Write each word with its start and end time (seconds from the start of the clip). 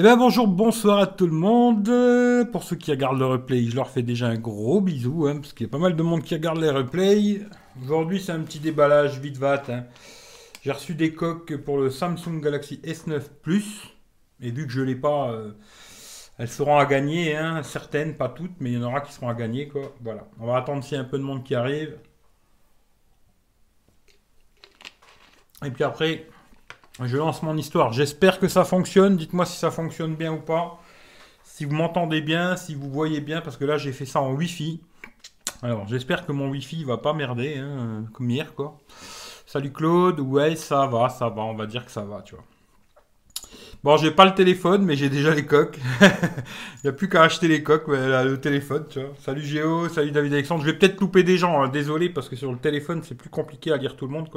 Eh 0.00 0.02
bien 0.02 0.16
bonjour, 0.16 0.46
bonsoir 0.46 1.00
à 1.00 1.06
tout 1.08 1.26
le 1.26 1.32
monde. 1.32 1.90
Pour 2.52 2.62
ceux 2.62 2.76
qui 2.76 2.92
regardent 2.92 3.18
le 3.18 3.26
replay, 3.26 3.64
je 3.64 3.74
leur 3.74 3.90
fais 3.90 4.02
déjà 4.02 4.28
un 4.28 4.38
gros 4.38 4.80
bisou, 4.80 5.26
hein, 5.26 5.40
parce 5.40 5.52
qu'il 5.52 5.66
y 5.66 5.68
a 5.68 5.72
pas 5.72 5.78
mal 5.78 5.96
de 5.96 6.02
monde 6.04 6.22
qui 6.22 6.34
regarde 6.34 6.58
les 6.58 6.70
replays. 6.70 7.40
Aujourd'hui 7.82 8.20
c'est 8.20 8.30
un 8.30 8.38
petit 8.42 8.60
déballage 8.60 9.18
vite 9.18 9.38
vat. 9.38 9.64
Hein. 9.68 9.86
J'ai 10.62 10.70
reçu 10.70 10.94
des 10.94 11.14
coques 11.14 11.56
pour 11.56 11.78
le 11.78 11.90
Samsung 11.90 12.40
Galaxy 12.40 12.80
S9 12.84 13.22
Plus. 13.42 13.92
Et 14.40 14.52
vu 14.52 14.68
que 14.68 14.72
je 14.72 14.82
ne 14.82 14.84
l'ai 14.84 14.94
pas, 14.94 15.32
euh, 15.32 15.50
elles 16.38 16.46
seront 16.46 16.78
à 16.78 16.86
gagner, 16.86 17.36
hein, 17.36 17.64
certaines, 17.64 18.14
pas 18.14 18.28
toutes, 18.28 18.54
mais 18.60 18.70
il 18.70 18.78
y 18.78 18.78
en 18.78 18.86
aura 18.86 19.00
qui 19.00 19.12
seront 19.12 19.28
à 19.28 19.34
gagner. 19.34 19.68
Voilà. 20.00 20.28
On 20.38 20.46
va 20.46 20.58
attendre 20.58 20.84
s'il 20.84 20.94
y 20.94 21.00
a 21.00 21.02
un 21.02 21.06
peu 21.06 21.18
de 21.18 21.24
monde 21.24 21.42
qui 21.42 21.56
arrive. 21.56 21.98
Et 25.64 25.72
puis 25.72 25.82
après, 25.82 26.28
je 27.06 27.16
lance 27.16 27.42
mon 27.42 27.56
histoire. 27.56 27.92
J'espère 27.92 28.38
que 28.38 28.48
ça 28.48 28.64
fonctionne. 28.64 29.16
Dites-moi 29.16 29.46
si 29.46 29.56
ça 29.56 29.70
fonctionne 29.70 30.16
bien 30.16 30.32
ou 30.32 30.40
pas. 30.40 30.80
Si 31.44 31.64
vous 31.64 31.74
m'entendez 31.74 32.20
bien, 32.20 32.56
si 32.56 32.74
vous 32.74 32.90
voyez 32.90 33.20
bien, 33.20 33.40
parce 33.40 33.56
que 33.56 33.64
là 33.64 33.78
j'ai 33.78 33.92
fait 33.92 34.06
ça 34.06 34.20
en 34.20 34.32
Wi-Fi. 34.32 34.80
Alors 35.62 35.88
j'espère 35.88 36.24
que 36.24 36.32
mon 36.32 36.48
Wi-Fi 36.50 36.84
va 36.84 36.98
pas 36.98 37.12
merder, 37.12 37.58
hein, 37.58 38.04
comme 38.12 38.30
hier 38.30 38.54
quoi. 38.54 38.78
Salut 39.46 39.72
Claude, 39.72 40.20
ouais 40.20 40.54
ça 40.56 40.86
va, 40.86 41.08
ça 41.08 41.28
va, 41.28 41.42
on 41.42 41.54
va 41.54 41.66
dire 41.66 41.84
que 41.84 41.90
ça 41.90 42.02
va, 42.02 42.22
tu 42.22 42.34
vois. 42.34 42.44
Bon, 43.84 43.96
j'ai 43.96 44.10
pas 44.10 44.24
le 44.24 44.34
téléphone, 44.34 44.84
mais 44.84 44.96
j'ai 44.96 45.08
déjà 45.08 45.32
les 45.34 45.46
coques. 45.46 45.78
Il 46.00 46.80
n'y 46.84 46.90
a 46.90 46.92
plus 46.92 47.08
qu'à 47.08 47.22
acheter 47.22 47.46
les 47.46 47.62
coques, 47.62 47.86
le 47.86 48.36
téléphone. 48.36 48.84
Salut 49.20 49.42
Géo, 49.42 49.88
salut 49.88 50.10
David 50.10 50.32
Alexandre. 50.32 50.62
Je 50.62 50.70
vais 50.70 50.76
peut-être 50.76 51.00
louper 51.00 51.22
des 51.22 51.38
gens, 51.38 51.62
hein. 51.62 51.68
désolé, 51.68 52.08
parce 52.08 52.28
que 52.28 52.34
sur 52.34 52.50
le 52.50 52.58
téléphone, 52.58 53.02
c'est 53.04 53.14
plus 53.14 53.30
compliqué 53.30 53.70
à 53.72 53.76
lire 53.76 53.94
tout 53.94 54.06
le 54.06 54.12
monde. 54.12 54.28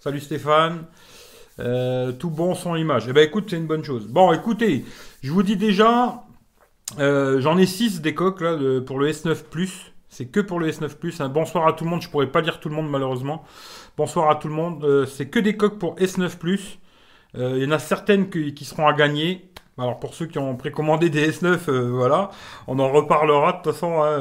Salut 0.00 0.20
Stéphane. 0.20 0.84
Euh, 1.60 2.12
tout 2.12 2.30
bon 2.30 2.54
son 2.54 2.76
image. 2.76 3.06
Eh 3.08 3.12
ben 3.12 3.26
écoute, 3.26 3.46
c'est 3.50 3.56
une 3.56 3.66
bonne 3.66 3.82
chose. 3.82 4.06
Bon, 4.06 4.32
écoutez, 4.32 4.84
je 5.22 5.32
vous 5.32 5.42
dis 5.42 5.56
déjà, 5.56 6.22
euh, 7.00 7.40
j'en 7.40 7.58
ai 7.58 7.66
6 7.66 8.00
des 8.00 8.14
coques 8.14 8.40
là, 8.40 8.56
pour 8.86 8.98
le 8.98 9.10
S9 9.10 9.42
Plus. 9.50 9.92
C'est 10.08 10.26
que 10.26 10.40
pour 10.40 10.60
le 10.60 10.70
S9 10.70 10.96
Plus. 10.96 11.20
Bonsoir 11.22 11.66
à 11.66 11.72
tout 11.72 11.84
le 11.84 11.90
monde. 11.90 12.00
Je 12.00 12.08
pourrais 12.08 12.28
pas 12.28 12.40
lire 12.40 12.60
tout 12.60 12.68
le 12.68 12.76
monde 12.76 12.88
malheureusement. 12.88 13.44
Bonsoir 13.96 14.30
à 14.30 14.36
tout 14.36 14.48
le 14.48 14.54
monde. 14.54 14.84
Euh, 14.84 15.04
c'est 15.04 15.26
que 15.26 15.40
des 15.40 15.56
coques 15.56 15.78
pour 15.78 15.96
S9 15.96 16.36
Plus. 16.38 16.78
Il 17.34 17.62
y 17.62 17.66
en 17.66 17.72
a 17.72 17.78
certaines 17.78 18.30
qui, 18.30 18.64
seront 18.64 18.86
à 18.86 18.94
gagner. 18.94 19.50
Alors 19.76 20.00
pour 20.00 20.14
ceux 20.14 20.26
qui 20.26 20.38
ont 20.38 20.56
précommandé 20.56 21.10
des 21.10 21.30
S9, 21.30 21.70
voilà, 21.70 22.30
on 22.66 22.78
en 22.78 22.90
reparlera 22.90 23.52
de 23.52 23.56
toute 23.58 23.74
façon. 23.74 24.02
Hein. 24.02 24.18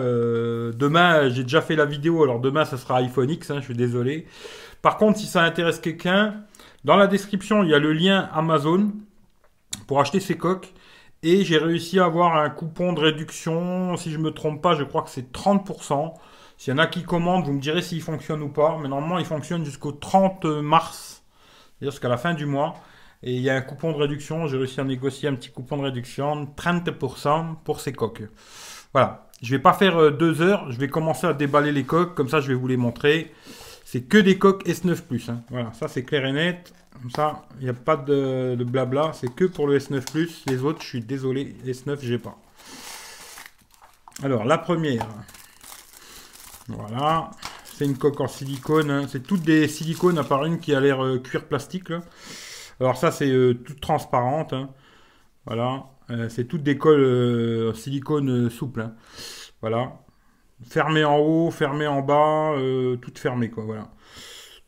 demain, 0.75 1.30
j'ai 1.30 1.43
déjà 1.43 1.61
fait 1.61 1.75
la 1.75 1.85
vidéo, 1.85 2.21
alors 2.23 2.39
demain 2.39 2.65
ça 2.65 2.77
sera 2.77 2.97
iPhone 2.97 3.30
X, 3.30 3.49
hein, 3.49 3.55
je 3.59 3.65
suis 3.65 3.73
désolé. 3.73 4.27
Par 4.81 4.97
contre, 4.97 5.17
si 5.17 5.25
ça 5.25 5.41
intéresse 5.41 5.80
quelqu'un, 5.80 6.35
dans 6.83 6.95
la 6.95 7.08
description, 7.08 7.64
il 7.64 7.70
y 7.70 7.73
a 7.73 7.80
le 7.80 7.94
lien 7.94 8.30
Amazon 8.33 8.94
pour 9.88 10.00
acheter 10.00 10.20
ces 10.20 10.38
coques. 10.38 10.73
Et 11.23 11.44
j'ai 11.44 11.58
réussi 11.58 12.00
à 12.00 12.06
avoir 12.06 12.38
un 12.38 12.50
coupon 12.50 12.94
de 12.94 13.00
réduction. 13.00 13.97
Si 13.97 14.11
je 14.11 14.17
ne 14.17 14.23
me 14.23 14.31
trompe 14.31 14.61
pas, 14.61 14.75
je 14.75 14.83
crois 14.83 15.02
que 15.02 15.09
c'est 15.09 15.31
30%. 15.31 16.14
S'il 16.58 16.72
y 16.72 16.75
en 16.75 16.80
a 16.80 16.88
qui 16.88 17.03
commandent, 17.03 17.45
vous 17.45 17.53
me 17.53 17.59
direz 17.59 17.81
s'il 17.81 18.02
fonctionne 18.02 18.42
ou 18.42 18.50
pas. 18.50 18.78
Mais 18.81 18.88
normalement, 18.88 19.17
il 19.17 19.25
fonctionne 19.25 19.66
jusqu'au 19.66 19.92
30 19.92 20.45
mars. 20.45 21.23
C'est-à-dire 21.80 21.92
jusqu'à 21.92 22.09
la 22.09 22.17
fin 22.17 22.33
du 22.33 22.45
mois. 22.45 22.75
Et 23.23 23.33
il 23.33 23.42
y 23.42 23.50
a 23.50 23.55
un 23.55 23.61
coupon 23.61 23.92
de 23.92 23.98
réduction. 23.98 24.48
J'ai 24.48 24.58
réussi 24.58 24.80
à 24.80 24.83
négocier 24.83 25.28
un 25.28 25.33
petit 25.33 25.50
coupon 25.50 25.78
de 25.78 25.83
réduction. 25.83 26.45
30% 26.55 27.55
pour 27.64 27.80
ces 27.80 27.94
coques. 27.94 28.23
Voilà. 28.94 29.28
Je 29.42 29.52
ne 29.52 29.58
vais 29.58 29.61
pas 29.61 29.73
faire 29.73 29.98
euh, 29.98 30.11
deux 30.11 30.42
heures. 30.42 30.72
Je 30.72 30.80
vais 30.80 30.88
commencer 30.88 31.28
à 31.28 31.33
déballer 31.33 31.72
les 31.72 31.83
coques. 31.83 32.16
Comme 32.16 32.30
ça, 32.30 32.42
je 32.42 32.48
vais 32.48 32.53
vous 32.53 32.67
les 32.67 32.78
montrer. 32.78 33.33
C'est 33.89 34.02
que 34.02 34.17
des 34.17 34.38
coques 34.38 34.67
S9 34.67 35.02
Plus. 35.02 35.30
Hein. 35.30 35.43
Voilà, 35.49 35.71
ça 35.71 35.88
c'est 35.88 36.03
clair 36.03 36.25
et 36.25 36.33
net. 36.33 36.73
Comme 36.91 37.09
ça, 37.09 37.47
il 37.57 37.63
n'y 37.63 37.69
a 37.69 37.73
pas 37.73 37.95
de, 37.95 38.61
blabla. 38.61 39.13
C'est 39.13 39.33
que 39.33 39.45
pour 39.45 39.66
le 39.66 39.80
S9 39.80 40.11
Plus. 40.11 40.43
Les 40.47 40.61
autres, 40.61 40.81
je 40.81 40.88
suis 40.88 40.99
désolé, 40.99 41.55
S9, 41.66 41.97
j'ai 42.02 42.17
pas. 42.17 42.38
Alors, 44.21 44.43
la 44.43 44.58
première. 44.58 45.08
Voilà. 46.67 47.31
C'est 47.64 47.86
une 47.86 47.98
coque 47.98 48.20
en 48.20 48.27
silicone. 48.27 48.92
Hein. 48.92 49.05
C'est 49.08 49.23
toutes 49.23 49.43
des 49.43 49.70
silicones 49.70 50.17
à 50.17 50.25
part 50.25 50.43
une 50.43 50.59
qui 50.59 50.75
a 50.75 50.81
l'air 50.81 51.02
euh, 51.02 51.19
cuir 51.19 51.45
plastique. 51.45 51.92
Alors 52.81 52.98
ça, 52.98 53.11
c'est 53.11 53.31
euh, 53.31 53.54
toute 53.54 53.80
transparente. 53.80 54.52
Hein. 54.52 54.69
Voilà. 55.45 55.86
Euh, 56.09 56.27
c'est 56.27 56.43
toutes 56.43 56.64
des 56.64 56.77
colles 56.77 57.73
silicone 57.73 58.49
souples. 58.49 58.89
Voilà. 59.61 59.93
Fermé 60.65 61.03
en 61.03 61.17
haut, 61.17 61.51
fermé 61.51 61.85
en 61.85 62.01
bas, 62.01 62.53
euh, 62.53 62.95
toute 62.97 63.19
fermée, 63.19 63.49
quoi, 63.49 63.63
voilà. 63.63 63.91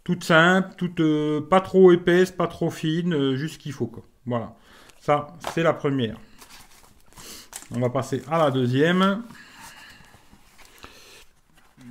Toute 0.03 0.23
simple, 0.23 0.75
toute 0.77 0.99
euh, 0.99 1.41
pas 1.41 1.61
trop 1.61 1.91
épaisse, 1.91 2.31
pas 2.31 2.47
trop 2.47 2.69
fine, 2.69 3.13
euh, 3.13 3.35
juste 3.35 3.55
ce 3.55 3.59
qu'il 3.59 3.73
faut, 3.73 3.87
quoi. 3.87 4.03
Voilà. 4.25 4.55
Ça, 4.99 5.27
c'est 5.53 5.63
la 5.63 5.73
première. 5.73 6.17
On 7.71 7.79
va 7.79 7.89
passer 7.89 8.21
à 8.29 8.37
la 8.37 8.51
deuxième. 8.51 9.23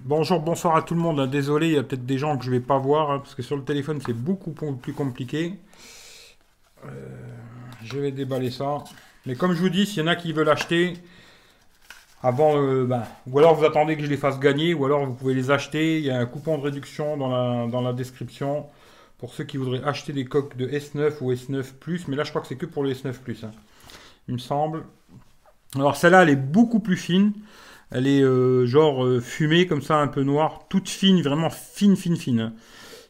Bonjour, 0.05 0.41
bonsoir 0.41 0.77
à 0.77 0.83
tout 0.83 0.95
le 0.95 1.01
monde. 1.01 1.29
Désolé, 1.29 1.69
il 1.69 1.73
y 1.75 1.79
a 1.79 1.83
peut-être 1.83 2.07
des 2.07 2.19
gens 2.19 2.39
que 2.39 2.45
je 2.45 2.51
vais 2.53 2.61
pas 2.61 2.79
voir, 2.79 3.11
hein, 3.11 3.19
parce 3.19 3.35
que 3.35 3.43
sur 3.43 3.57
le 3.57 3.65
téléphone, 3.65 4.01
c'est 4.05 4.13
beaucoup 4.13 4.53
plus 4.53 4.93
compliqué. 4.93 5.59
je 7.83 7.99
vais 7.99 8.13
déballer 8.13 8.51
ça. 8.51 8.85
Mais 9.27 9.35
comme 9.35 9.53
je 9.53 9.61
vous 9.61 9.69
dis, 9.69 9.87
s'il 9.87 9.99
y 9.99 10.03
en 10.03 10.07
a 10.07 10.17
qui 10.17 10.33
veulent 10.33 10.49
acheter, 10.49 10.95
avant, 12.23 12.61
euh, 12.61 12.85
ben, 12.85 13.05
ou 13.29 13.39
alors 13.39 13.55
vous 13.55 13.65
attendez 13.65 13.97
que 13.97 14.03
je 14.03 14.09
les 14.09 14.17
fasse 14.17 14.41
gagner, 14.41 14.75
ou 14.75 14.85
alors 14.85 15.07
vous 15.07 15.15
pouvez 15.15 15.35
les 15.35 15.51
acheter. 15.51 15.99
Il 15.99 16.05
y 16.05 16.11
a 16.11 16.19
un 16.19 16.27
coupon 16.27 16.59
de 16.59 16.63
réduction 16.63 17.17
dans 17.17 17.81
la, 17.81 17.93
description 17.93 18.67
pour 19.19 19.35
ceux 19.35 19.45
qui 19.45 19.57
voudraient 19.57 19.83
acheter 19.85 20.13
des 20.13 20.25
coques 20.25 20.57
de 20.57 20.67
S9 20.67 21.15
ou 21.21 21.33
S9 21.33 21.65
Plus. 21.79 22.09
Mais 22.09 22.17
là, 22.17 22.25
je 22.25 22.31
crois 22.31 22.41
que 22.43 22.49
c'est 22.49 22.57
que 22.57 22.67
pour 22.67 22.85
les 22.85 22.95
S9 22.95 23.13
Plus, 23.15 23.45
hein. 23.45 23.53
il 24.29 24.35
me 24.35 24.39
semble. 24.39 24.85
Alors 25.75 25.97
celle-là, 25.97 26.23
elle 26.23 26.31
est 26.31 26.37
beaucoup 26.37 26.81
plus 26.81 26.97
fine. 26.97 27.33
Elle 27.91 28.07
est 28.07 28.23
euh, 28.23 28.67
genre 28.67 29.05
euh, 29.05 29.21
fumée, 29.21 29.67
comme 29.67 29.81
ça, 29.81 29.97
un 29.97 30.09
peu 30.09 30.23
noire, 30.23 30.67
toute 30.69 30.89
fine, 30.89 31.23
vraiment 31.23 31.51
fine, 31.51 31.97
fine, 31.97 32.17
fine. 32.17 32.53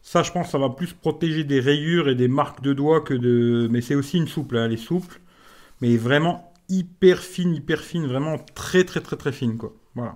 Ça, 0.03 0.23
je 0.23 0.31
pense, 0.31 0.51
ça 0.51 0.59
va 0.59 0.71
plus 0.71 0.93
protéger 0.93 1.45
des 1.45 1.61
rayures 1.61 2.09
et 2.09 2.15
des 2.15 2.29
marques 2.29 2.63
de 2.63 2.73
doigts 2.73 3.01
que 3.01 3.15
de... 3.15 3.69
Mais 3.71 3.81
c'est 3.81 3.95
aussi 3.95 4.19
une 4.19 4.29
souple, 4.29 4.57
hein. 4.57 4.67
elle 4.67 4.73
est 4.73 4.77
souple. 4.77 5.21
Mais 5.81 5.97
vraiment 5.97 6.48
hyper 6.69 7.19
fine, 7.21 7.55
hyper 7.55 7.81
fine, 7.81 8.07
vraiment 8.07 8.37
très 8.55 8.85
très 8.85 9.01
très 9.01 9.17
très 9.17 9.33
fine 9.33 9.57
quoi. 9.57 9.73
Voilà. 9.95 10.15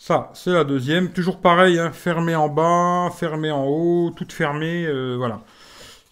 Ça, 0.00 0.30
c'est 0.32 0.52
la 0.52 0.64
deuxième. 0.64 1.12
Toujours 1.12 1.40
pareil, 1.40 1.78
hein, 1.78 1.92
fermé 1.92 2.34
en 2.34 2.48
bas, 2.48 3.10
fermé 3.14 3.50
en 3.50 3.66
haut, 3.66 4.10
toute 4.16 4.32
fermée, 4.32 4.86
euh, 4.86 5.14
voilà. 5.16 5.42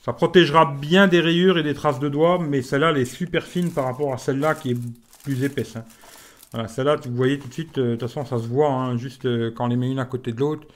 Ça 0.05 0.13
protégera 0.13 0.67
bien 0.67 1.09
des 1.09 1.21
rayures 1.21 1.57
et 1.57 1.63
des 1.63 1.73
traces 1.73 1.99
de 1.99 2.11
doigts, 2.11 2.39
mais 2.39 2.61
celle-là, 2.61 2.91
elle 2.91 2.99
est 2.99 3.07
super 3.07 3.45
fine 3.45 3.73
par 3.73 3.87
rapport 3.87 4.13
à 4.13 4.19
celle-là 4.19 4.55
qui 4.55 4.73
est 4.73 4.77
plus 5.25 5.43
épaisse. 5.43 5.77
Hein. 5.77 5.85
Voilà, 6.53 6.69
celle-là, 6.69 6.97
vous 6.97 7.17
voyez 7.17 7.39
tout 7.39 7.49
de 7.49 7.53
suite, 7.53 7.79
euh, 7.79 7.93
de 7.93 7.97
toute 7.97 8.09
façon, 8.09 8.27
ça 8.27 8.39
se 8.39 8.47
voit, 8.47 8.71
hein, 8.71 8.99
juste 8.99 9.25
euh, 9.25 9.51
quand 9.55 9.65
on 9.65 9.69
les 9.69 9.77
met 9.77 9.91
une 9.91 9.99
à 9.99 10.05
côté 10.05 10.33
de 10.33 10.41
l'autre, 10.41 10.67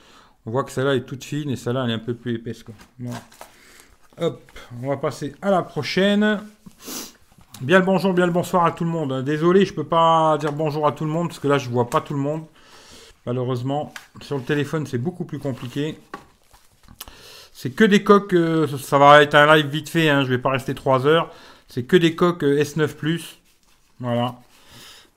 on 0.47 0.51
voit 0.51 0.63
que 0.63 0.71
celle-là 0.71 0.95
est 0.95 1.05
toute 1.05 1.23
fine 1.23 1.51
et 1.51 1.55
celle-là, 1.55 1.83
elle 1.85 1.91
est 1.91 1.95
un 1.95 1.99
peu 1.99 2.15
plus 2.15 2.35
épaisse. 2.35 2.63
Quoi. 2.63 2.73
Hop, 4.17 4.41
on 4.81 4.87
va 4.87 4.97
passer 4.97 5.35
à 5.41 5.51
la 5.51 5.61
prochaine. 5.61 6.41
Bien 7.61 7.79
le 7.79 7.85
bonjour, 7.85 8.13
bien 8.13 8.25
le 8.25 8.31
bonsoir 8.31 8.65
à 8.65 8.71
tout 8.71 8.83
le 8.83 8.89
monde. 8.89 9.23
Désolé, 9.23 9.63
je 9.65 9.73
peux 9.73 9.83
pas 9.83 10.37
dire 10.39 10.51
bonjour 10.51 10.87
à 10.87 10.91
tout 10.91 11.05
le 11.05 11.11
monde 11.11 11.27
parce 11.27 11.39
que 11.39 11.47
là 11.47 11.59
je 11.59 11.69
vois 11.69 11.87
pas 11.87 12.01
tout 12.01 12.13
le 12.15 12.19
monde. 12.19 12.43
Malheureusement, 13.25 13.93
sur 14.21 14.37
le 14.37 14.43
téléphone 14.43 14.87
c'est 14.87 14.97
beaucoup 14.97 15.23
plus 15.23 15.37
compliqué. 15.39 15.97
C'est 17.53 17.69
que 17.69 17.83
des 17.83 18.03
coques, 18.03 18.33
euh, 18.33 18.67
ça 18.79 18.97
va 18.97 19.21
être 19.21 19.35
un 19.35 19.55
live 19.55 19.67
vite 19.67 19.87
fait, 19.87 20.09
hein, 20.09 20.23
je 20.23 20.29
vais 20.29 20.39
pas 20.39 20.49
rester 20.49 20.73
3 20.73 21.05
heures. 21.05 21.31
C'est 21.67 21.83
que 21.83 21.95
des 21.95 22.15
coques 22.15 22.43
euh, 22.43 22.61
S9 22.61 22.87
Plus. 22.95 23.37
Voilà. 23.99 24.35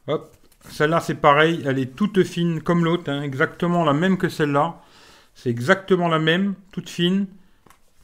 Hop. 0.07 0.31
Celle-là 0.69 1.01
c'est 1.01 1.15
pareil, 1.15 1.63
elle 1.65 1.79
est 1.79 1.97
toute 1.97 2.23
fine 2.23 2.61
comme 2.61 2.85
l'autre, 2.85 3.11
hein, 3.11 3.23
exactement 3.23 3.83
la 3.83 3.95
même 3.95 4.19
que 4.19 4.29
celle-là. 4.29 4.77
C'est 5.35 5.51
exactement 5.51 6.09
la 6.09 6.19
même, 6.19 6.55
toute 6.71 6.91
fine. 6.91 7.27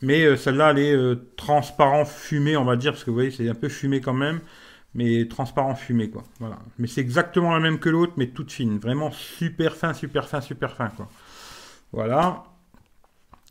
Mais 0.02 0.24
euh, 0.24 0.36
celle-là, 0.36 0.70
elle 0.72 0.78
est 0.78 0.94
euh, 0.94 1.32
transparent 1.36 2.04
fumé, 2.04 2.56
on 2.56 2.64
va 2.64 2.76
dire, 2.76 2.92
parce 2.92 3.04
que 3.04 3.10
vous 3.10 3.16
voyez, 3.16 3.30
c'est 3.30 3.48
un 3.48 3.54
peu 3.54 3.68
fumé 3.68 4.00
quand 4.00 4.12
même, 4.12 4.40
mais 4.94 5.26
transparent 5.28 5.74
fumé, 5.76 6.10
quoi. 6.10 6.24
Voilà. 6.40 6.58
Mais 6.78 6.88
c'est 6.88 7.00
exactement 7.00 7.52
la 7.52 7.60
même 7.60 7.78
que 7.78 7.88
l'autre, 7.88 8.14
mais 8.16 8.26
toute 8.28 8.50
fine. 8.50 8.78
Vraiment 8.78 9.12
super 9.12 9.76
fin, 9.76 9.94
super 9.94 10.28
fin, 10.28 10.40
super 10.40 10.74
fin, 10.74 10.88
quoi. 10.88 11.08
Voilà. 11.92 12.44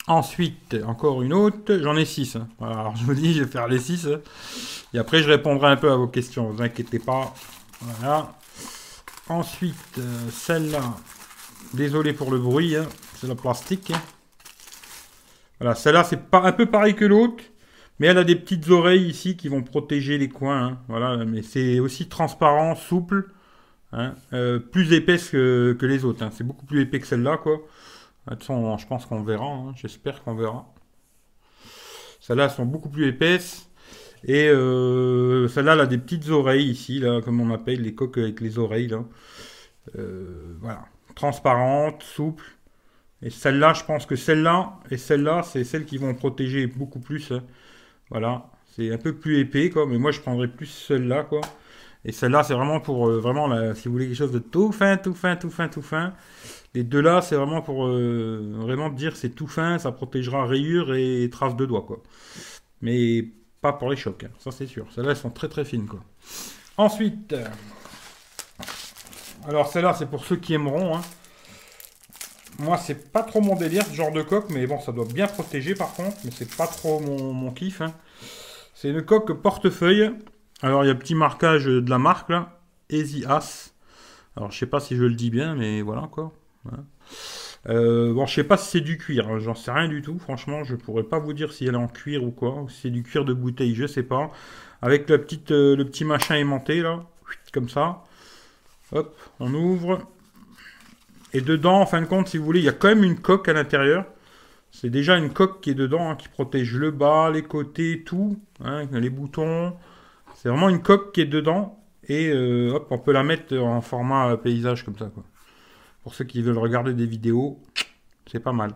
Ensuite, 0.08 0.76
encore 0.86 1.22
une 1.22 1.34
autre. 1.34 1.78
J'en 1.82 1.96
ai 1.96 2.06
six. 2.06 2.36
Hein. 2.36 2.48
alors 2.60 2.96
je 2.96 3.06
vous 3.06 3.14
dis, 3.14 3.34
je 3.34 3.44
vais 3.44 3.50
faire 3.50 3.68
les 3.68 3.80
six. 3.80 4.08
Hein. 4.08 4.20
Et 4.94 4.98
après, 4.98 5.22
je 5.22 5.30
répondrai 5.30 5.70
un 5.70 5.78
peu 5.78 5.92
à 5.92 5.96
vos 5.96 6.08
questions. 6.08 6.50
Ne 6.50 6.58
vous 6.58 6.62
inquiétez 6.62 7.00
pas. 7.00 7.34
Voilà. 7.82 8.34
Ensuite, 9.30 9.76
euh, 10.00 10.30
celle-là. 10.32 10.82
Désolé 11.74 12.14
pour 12.14 12.32
le 12.32 12.40
bruit. 12.40 12.76
Hein. 12.76 12.88
C'est 13.16 13.28
la 13.28 13.36
plastique. 13.36 13.94
Voilà, 15.62 15.76
celle-là, 15.76 16.04
c'est 16.04 16.20
un 16.32 16.52
peu 16.54 16.66
pareil 16.66 16.96
que 16.96 17.06
l'autre, 17.06 17.44
mais 18.00 18.08
elle 18.08 18.18
a 18.18 18.24
des 18.24 18.36
petites 18.36 18.68
oreilles 18.70 19.08
ici 19.08 19.38
qui 19.38 19.48
vont 19.48 19.62
protéger 19.62 20.18
les 20.18 20.28
coins. 20.28 20.66
Hein. 20.66 20.80
voilà, 20.88 21.24
mais 21.24 21.44
c'est 21.44 21.80
aussi 21.80 22.10
transparent, 22.10 22.74
souple, 22.74 23.30
hein, 23.92 24.16
euh, 24.34 24.58
plus 24.58 24.92
épaisse 24.92 25.30
que, 25.30 25.78
les 25.80 26.04
autres. 26.04 26.24
Hein. 26.24 26.32
C'est 26.34 26.44
beaucoup 26.44 26.66
plus 26.66 26.82
épais 26.82 27.00
que 27.00 27.06
celle-là, 27.06 27.38
quoi. 27.38 27.58
De 28.26 28.32
toute 28.32 28.40
façon, 28.40 28.76
je 28.80 28.88
pense 28.88 29.06
qu'on 29.06 29.22
verra. 29.22 29.72
J'espère 29.76 30.24
qu'on 30.24 30.34
verra. 30.34 30.66
Celles-là 32.22 32.50
sont 32.50 32.66
beaucoup 32.66 32.90
plus 32.90 33.08
épaisses. 33.08 33.70
Et 34.24 34.50
euh, 34.50 35.48
celle-là, 35.48 35.74
elle 35.74 35.82
a 35.82 35.86
des 35.86 36.00
petites 36.00 36.30
oreilles 36.30 36.72
ici, 36.72 36.98
là, 36.98 37.22
comme 37.22 37.40
on 37.40 37.54
appelle 37.54 37.84
les 37.84 37.94
coques 37.94 38.18
avec 38.18 38.42
les 38.42 38.58
oreilles. 38.58 38.96
Euh, 39.96 40.56
voilà. 40.60 40.86
Transparente, 41.14 42.02
souple. 42.02 42.46
Et 43.24 43.30
celle-là, 43.30 43.74
je 43.74 43.84
pense 43.84 44.06
que 44.06 44.16
celle-là 44.16 44.80
et 44.90 44.98
celle-là, 44.98 45.44
c'est 45.44 45.64
celles 45.64 45.86
qui 45.86 45.98
vont 45.98 46.14
protéger 46.14 46.68
beaucoup 46.68 47.00
plus. 47.00 47.32
Hein. 47.32 47.44
Voilà. 48.10 48.50
C'est 48.76 48.92
un 48.92 48.98
peu 48.98 49.14
plus 49.14 49.40
épais, 49.40 49.70
quoi. 49.70 49.86
Mais 49.86 49.98
moi, 49.98 50.12
je 50.12 50.22
prendrais 50.22 50.48
plus 50.48 50.66
celle-là, 50.66 51.24
quoi. 51.24 51.42
Et 52.04 52.12
celle-là, 52.12 52.44
c'est 52.44 52.54
vraiment 52.54 52.80
pour, 52.80 53.10
euh, 53.10 53.20
vraiment, 53.20 53.76
si 53.76 53.88
vous 53.88 53.94
voulez 53.94 54.08
quelque 54.08 54.18
chose 54.18 54.32
de 54.32 54.40
tout 54.40 54.72
fin, 54.72 54.98
tout 54.98 55.14
fin, 55.14 55.36
tout 55.36 55.52
fin, 55.52 55.68
tout 55.68 55.84
fin. 55.84 56.14
Les 56.74 56.84
deux 56.84 57.02
là, 57.02 57.22
c'est 57.22 57.36
vraiment 57.36 57.62
pour 57.62 57.86
euh, 57.86 58.54
vraiment 58.56 58.90
dire 58.90 59.16
c'est 59.18 59.30
tout 59.30 59.48
fin, 59.48 59.78
ça 59.78 59.92
protégera 59.92 60.46
rayures 60.46 60.96
et 60.96 61.30
traces 61.30 61.56
de 61.56 61.66
doigts, 61.66 61.84
quoi. 61.86 62.02
Mais 62.82 63.28
pas 63.62 63.74
pour 63.74 63.90
les 63.90 63.98
chocs, 63.98 64.24
hein. 64.24 64.32
ça 64.40 64.52
c'est 64.52 64.68
sûr. 64.68 64.88
Celles-là, 64.96 65.12
elles 65.12 65.18
sont 65.18 65.30
très 65.30 65.50
très 65.50 65.66
fines, 65.66 65.86
quoi. 65.86 66.00
Ensuite, 66.78 67.36
alors 69.48 69.68
celle-là, 69.68 69.94
c'est 69.94 70.10
pour 70.10 70.24
ceux 70.24 70.38
qui 70.38 70.54
aimeront. 70.54 70.96
Hein. 70.96 71.02
Moi, 72.62 72.78
c'est 72.78 73.12
pas 73.12 73.24
trop 73.24 73.42
mon 73.42 73.56
délire, 73.56 73.86
ce 73.86 73.94
genre 73.94 74.12
de 74.12 74.22
coque, 74.22 74.50
mais 74.50 74.68
bon, 74.68 74.80
ça 74.80 74.92
doit 74.92 75.06
bien 75.06 75.28
protéger 75.28 75.74
par 75.74 75.94
contre, 75.94 76.18
mais 76.24 76.32
c'est 76.32 76.56
pas 76.56 76.68
trop 76.68 77.00
mon, 77.00 77.52
kiff. 77.52 77.82
Hein. 77.82 77.94
C'est 78.74 78.90
une 78.90 79.02
coque 79.04 79.34
portefeuille. 79.34 80.12
Alors, 80.62 80.84
il 80.84 80.88
y 80.88 80.92
a 80.92 80.96
petit 80.96 81.16
marquage 81.16 81.66
de 81.66 81.90
la 81.90 81.98
marque, 81.98 82.30
là. 82.30 82.60
Easy 82.90 83.26
As. 83.26 83.74
Alors, 84.36 84.52
je 84.52 84.60
sais 84.60 84.68
pas 84.68 84.80
si 84.80 84.96
je 84.96 85.04
le 85.04 85.16
dis 85.16 85.32
bien, 85.32 85.56
mais 85.56 85.82
voilà, 85.82 86.08
quoi. 86.12 86.32
Euh, 87.70 88.14
bon, 88.14 88.26
je 88.26 88.36
sais 88.36 88.44
pas 88.44 88.58
si 88.58 88.70
c'est 88.70 88.82
du 88.82 88.98
cuir, 88.98 89.28
hein. 89.28 89.40
j'en 89.40 89.56
sais 89.56 89.72
rien 89.72 89.88
du 89.88 90.02
tout. 90.02 90.18
Franchement, 90.20 90.64
je 90.64 90.76
pourrais 90.76 91.04
pas 91.04 91.20
vous 91.20 91.34
dire 91.34 91.54
si 91.54 91.66
elle 91.66 91.76
est 91.76 91.78
en 91.78 91.88
cuir 91.88 92.24
ou 92.24 92.32
quoi. 92.32 92.66
si 92.70 92.82
c'est 92.82 92.90
du 92.90 93.04
cuir 93.04 93.26
de 93.26 93.34
bouteille, 93.34 93.76
je 93.76 93.88
sais 93.88 94.04
pas. 94.04 94.32
Avec 94.82 95.10
la 95.10 95.18
petite, 95.18 95.52
euh, 95.52 95.76
le 95.76 95.86
petit 95.86 96.06
machin 96.06 96.36
aimanté, 96.36 96.82
là. 96.82 97.06
Comme 97.54 97.70
ça. 97.70 98.04
Hop, 98.94 99.16
on 99.40 99.54
ouvre. 99.54 100.08
Et 101.34 101.42
dedans, 101.42 101.82
en 101.82 101.86
fin 101.86 102.02
de 102.02 102.06
compte, 102.06 102.28
si 102.28 102.38
vous 102.38 102.46
voulez, 102.46 102.60
il 102.60 102.66
y 102.66 102.70
a 102.70 102.74
quand 102.74 102.90
même 102.90 103.04
une 103.04 103.20
coque 103.20 103.48
à 103.48 103.54
l'intérieur. 103.54 104.06
C'est 104.72 104.90
déjà 104.90 105.18
une 105.18 105.32
coque 105.32 105.62
qui 105.62 105.72
est 105.72 105.76
dedans, 105.76 106.12
hein, 106.12 106.16
qui 106.16 106.30
protège 106.30 106.76
le 106.76 106.92
bas, 106.92 107.30
les 107.30 107.44
côtés, 107.44 108.04
tout, 108.06 108.40
hein, 108.64 108.86
les 108.92 109.10
boutons. 109.10 109.76
C'est 110.36 110.50
vraiment 110.50 110.70
une 110.70 110.82
coque 110.82 111.14
qui 111.14 111.22
est 111.22 111.26
dedans. 111.26 111.78
Et 112.08 112.30
euh, 112.30 112.74
hop, 112.74 112.88
on 112.90 112.98
peut 112.98 113.12
la 113.12 113.24
mettre 113.24 113.58
en 113.58 113.82
format 113.82 114.36
paysage 114.38 114.84
comme 114.84 114.98
ça. 114.98 115.12
Pour 116.04 116.16
ceux 116.16 116.26
qui 116.26 116.42
veulent 116.42 116.58
regarder 116.58 116.94
des 116.94 117.06
vidéos, 117.06 117.62
c'est 118.26 118.40
pas 118.40 118.54
mal. 118.54 118.72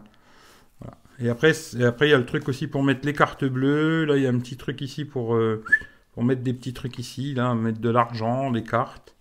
Et 1.19 1.29
après, 1.29 1.53
après, 1.81 2.07
il 2.07 2.11
y 2.11 2.13
a 2.13 2.17
le 2.17 2.25
truc 2.25 2.47
aussi 2.49 2.67
pour 2.67 2.83
mettre 2.83 3.05
les 3.05 3.13
cartes 3.13 3.45
bleues. 3.45 4.05
Là, 4.05 4.17
il 4.17 4.23
y 4.23 4.27
a 4.27 4.29
un 4.29 4.39
petit 4.39 4.57
truc 4.57 4.81
ici 4.81 5.05
pour, 5.05 5.35
euh, 5.35 5.63
pour 6.13 6.23
mettre 6.23 6.41
des 6.41 6.53
petits 6.53 6.73
trucs 6.73 6.99
ici. 6.99 7.35
Mettre 7.55 7.79
de 7.79 7.89
l'argent, 7.89 8.51
des 8.51 8.63
cartes. 8.63 9.15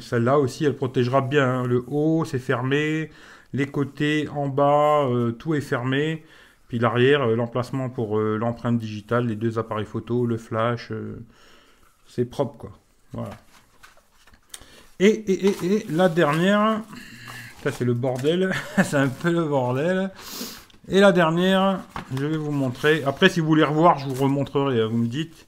Celle-là 0.00 0.38
aussi, 0.38 0.64
elle 0.64 0.76
protégera 0.76 1.20
bien. 1.20 1.60
Hein. 1.60 1.66
Le 1.66 1.84
haut, 1.86 2.24
c'est 2.24 2.38
fermé. 2.38 3.10
Les 3.52 3.66
côtés, 3.66 4.28
en 4.34 4.48
bas, 4.48 5.06
euh, 5.06 5.32
tout 5.32 5.54
est 5.54 5.60
fermé. 5.60 6.24
Puis 6.68 6.78
l'arrière, 6.78 7.22
euh, 7.22 7.36
l'emplacement 7.36 7.88
pour 7.88 8.18
euh, 8.18 8.36
l'empreinte 8.36 8.78
digitale, 8.78 9.26
les 9.26 9.36
deux 9.36 9.58
appareils 9.58 9.86
photo, 9.86 10.26
le 10.26 10.36
flash. 10.36 10.92
c'est 12.06 12.24
propre, 12.24 12.56
quoi. 12.58 12.70
Voilà. 13.12 13.30
Et, 15.00 15.30
et 15.30 15.86
la 15.90 16.08
dernière, 16.08 16.80
ça 17.62 17.72
c'est 17.72 17.84
le 17.84 17.94
bordel. 17.94 18.52
c'est 18.82 18.96
un 18.96 19.08
peu 19.08 19.30
le 19.30 19.44
bordel. 19.44 20.10
Et 20.88 21.00
la 21.00 21.12
dernière, 21.12 21.80
je 22.14 22.26
vais 22.26 22.36
vous 22.36 22.50
montrer. 22.50 23.02
Après, 23.04 23.28
si 23.28 23.40
vous 23.40 23.46
voulez 23.46 23.64
revoir, 23.64 23.98
je 23.98 24.06
vous 24.06 24.24
remontrerai, 24.24 24.82
hein, 24.82 24.88
vous 24.90 24.98
me 24.98 25.06
dites. 25.06 25.46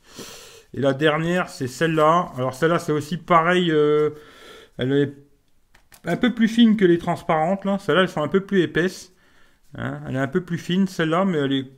Et 0.77 0.81
la 0.81 0.93
dernière, 0.93 1.49
c'est 1.49 1.69
celle-là. 1.69 2.31
Alors 2.37 2.55
celle-là, 2.55 2.79
c'est 2.79 2.93
aussi 2.93 3.17
pareil. 3.17 3.71
Euh, 3.73 4.11
elle 4.77 4.93
est 4.93 5.15
un 6.05 6.17
peu 6.17 6.35
plus 6.35 6.49
fine 6.49 6.77
que 6.77 6.85
les 6.85 6.99
transparentes. 6.99 7.65
Là. 7.65 7.79
Celles-là, 7.79 8.03
elles 8.03 8.11
sont 8.11 8.23
un 8.23 8.29
peu 8.29 8.41
plus 8.41 8.61
épaisses. 8.61 9.15
Hein. 9.75 10.01
Elle 10.07 10.17
est 10.17 10.21
un 10.21 10.29
peu 10.29 10.43
plus 10.43 10.59
fine, 10.59 10.87
celle-là, 10.87 11.25
mais 11.25 11.39
elle 11.39 11.53
est 11.53 11.71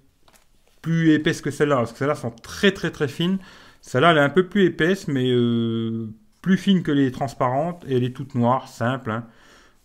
plus 0.82 1.12
épaisse 1.12 1.40
que 1.40 1.52
celle-là. 1.52 1.76
Parce 1.76 1.92
que 1.92 1.98
celles-là 1.98 2.16
sont 2.16 2.32
très 2.32 2.72
très 2.72 2.90
très 2.90 3.06
fines. 3.06 3.38
Celle-là, 3.82 4.10
elle 4.10 4.18
est 4.18 4.22
un 4.22 4.30
peu 4.30 4.48
plus 4.48 4.64
épaisse, 4.64 5.06
mais 5.06 5.30
euh, 5.30 6.08
plus 6.42 6.56
fine 6.56 6.82
que 6.82 6.90
les 6.90 7.12
transparentes. 7.12 7.84
Et 7.86 7.96
elle 7.96 8.04
est 8.04 8.14
toute 8.14 8.34
noire, 8.34 8.66
simple. 8.66 9.12
Hein. 9.12 9.26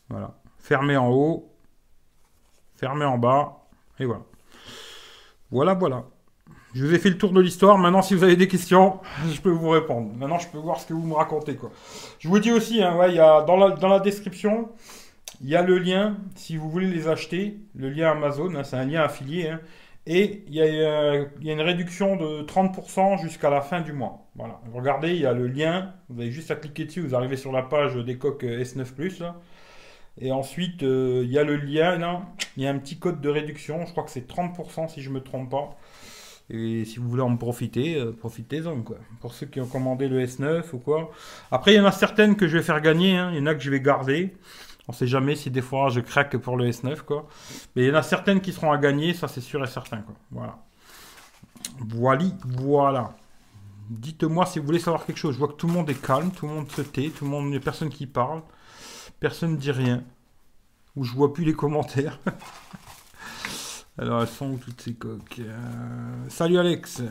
Voilà. 0.09 0.35
Fermée 0.57 0.97
en 0.97 1.11
haut. 1.11 1.53
Fermée 2.75 3.05
en 3.05 3.19
bas. 3.19 3.67
Et 3.99 4.05
voilà. 4.05 4.23
Voilà, 5.51 5.75
voilà. 5.75 6.03
Je 6.73 6.83
vous 6.83 6.93
ai 6.93 6.97
fait 6.97 7.09
le 7.09 7.17
tour 7.17 7.31
de 7.31 7.39
l'histoire. 7.39 7.77
Maintenant, 7.77 8.01
si 8.01 8.15
vous 8.15 8.23
avez 8.23 8.35
des 8.35 8.47
questions, 8.47 8.99
je 9.31 9.39
peux 9.39 9.51
vous 9.51 9.69
répondre. 9.69 10.11
Maintenant, 10.15 10.39
je 10.39 10.47
peux 10.47 10.57
voir 10.57 10.79
ce 10.79 10.87
que 10.87 10.93
vous 10.93 11.05
me 11.05 11.13
racontez. 11.13 11.57
Je 12.19 12.27
vous 12.27 12.39
dis 12.39 12.51
aussi, 12.51 12.81
hein, 12.81 13.07
y 13.09 13.19
a, 13.19 13.43
dans, 13.43 13.57
la, 13.57 13.99
description, 13.99 14.69
il 15.41 15.49
y 15.49 15.55
a 15.55 15.61
le 15.61 15.77
lien, 15.77 16.17
si 16.35 16.57
vous 16.57 16.69
voulez 16.69 16.87
les 16.87 17.07
acheter, 17.07 17.59
le 17.75 17.89
lien 17.89 18.11
Amazon, 18.11 18.55
hein, 18.55 18.63
c'est 18.63 18.75
un 18.75 18.85
lien 18.85 19.03
affilié. 19.03 19.49
Hein, 19.49 19.59
et 20.07 20.43
il 20.47 20.55
y, 20.55 20.61
a, 20.61 20.65
il 20.65 21.45
y, 21.45 21.49
a, 21.49 21.53
une 21.53 21.61
réduction 21.61 22.15
de 22.15 22.41
30% 22.41 23.21
jusqu'à 23.21 23.51
la 23.51 23.61
fin 23.61 23.81
du 23.81 23.93
mois. 23.93 24.27
Voilà. 24.35 24.59
Regardez, 24.73 25.11
il 25.11 25.21
y 25.21 25.25
a 25.27 25.33
le 25.33 25.47
lien. 25.47 25.93
Vous 26.09 26.19
avez 26.21 26.31
juste 26.31 26.49
à 26.49 26.55
cliquer 26.55 26.85
dessus, 26.85 27.01
vous 27.01 27.15
arrivez 27.15 27.37
sur 27.37 27.51
la 27.51 27.61
page 27.61 27.95
des 27.95 28.17
coques 28.17 28.43
S9 28.43 28.93
Plus. 28.93 29.21
Et 30.19 30.31
ensuite, 30.31 30.83
euh, 30.83 31.21
il 31.23 31.31
y 31.31 31.37
a 31.37 31.43
le 31.43 31.55
lien. 31.55 32.25
Il 32.57 32.63
y 32.63 32.67
a 32.67 32.71
un 32.71 32.77
petit 32.79 32.97
code 32.97 33.21
de 33.21 33.29
réduction. 33.29 33.85
Je 33.85 33.91
crois 33.91 34.03
que 34.03 34.11
c'est 34.11 34.27
30% 34.27 34.89
si 34.89 35.01
je 35.01 35.09
ne 35.09 35.15
me 35.15 35.21
trompe 35.21 35.51
pas. 35.51 35.77
Et 36.49 36.85
si 36.85 36.99
vous 36.99 37.09
voulez 37.09 37.21
en 37.21 37.35
profiter, 37.37 37.95
euh, 37.95 38.11
profitez-en, 38.11 38.81
quoi. 38.81 38.97
Pour 39.21 39.33
ceux 39.33 39.45
qui 39.45 39.61
ont 39.61 39.67
commandé 39.67 40.07
le 40.07 40.23
S9 40.25 40.63
ou 40.73 40.77
quoi. 40.77 41.11
Après, 41.51 41.73
il 41.73 41.77
y 41.77 41.79
en 41.79 41.85
a 41.85 41.91
certaines 41.91 42.35
que 42.35 42.47
je 42.47 42.57
vais 42.57 42.63
faire 42.63 42.81
gagner, 42.81 43.17
hein. 43.17 43.31
il 43.31 43.39
y 43.39 43.41
en 43.41 43.45
a 43.45 43.55
que 43.55 43.61
je 43.61 43.71
vais 43.71 43.79
garder. 43.79 44.33
On 44.87 44.91
sait 44.91 45.07
jamais 45.07 45.35
si 45.35 45.49
des 45.49 45.61
fois 45.61 45.89
je 45.89 46.01
craque 46.01 46.35
pour 46.37 46.57
le 46.57 46.69
S9, 46.69 47.01
quoi. 47.03 47.27
Mais 47.75 47.83
il 47.83 47.87
y 47.87 47.91
en 47.91 47.95
a 47.95 48.03
certaines 48.03 48.41
qui 48.41 48.51
seront 48.51 48.71
à 48.71 48.77
gagner, 48.77 49.13
ça 49.13 49.27
c'est 49.27 49.41
sûr 49.41 49.63
et 49.63 49.67
certain, 49.67 50.01
quoi. 50.01 50.15
Voilà. 50.31 50.59
Voilà, 51.79 52.25
voilà. 52.45 53.15
Dites-moi 53.89 54.45
si 54.45 54.59
vous 54.59 54.65
voulez 54.65 54.79
savoir 54.79 55.05
quelque 55.05 55.17
chose. 55.17 55.35
Je 55.35 55.39
vois 55.39 55.47
que 55.47 55.53
tout 55.53 55.67
le 55.67 55.73
monde 55.73 55.89
est 55.89 56.01
calme, 56.01 56.31
tout 56.31 56.47
le 56.47 56.53
monde 56.53 56.71
se 56.71 56.81
tait, 56.81 57.09
tout 57.09 57.23
le 57.23 57.31
monde, 57.31 57.45
il 57.45 57.51
n'y 57.51 57.57
a 57.57 57.61
personne 57.61 57.89
qui 57.89 58.07
parle. 58.07 58.41
Personne 59.19 59.51
ne 59.51 59.57
dit 59.57 59.71
rien. 59.71 60.03
Ou 60.95 61.03
je 61.05 61.13
vois 61.13 61.33
plus 61.33 61.45
les 61.45 61.53
commentaires. 61.53 62.19
Alors, 63.97 64.21
elles 64.21 64.27
sont 64.27 64.57
toutes 64.57 64.81
ces 64.81 64.95
coques 64.95 65.39
euh, 65.39 66.29
Salut 66.29 66.57
Alex 66.57 67.03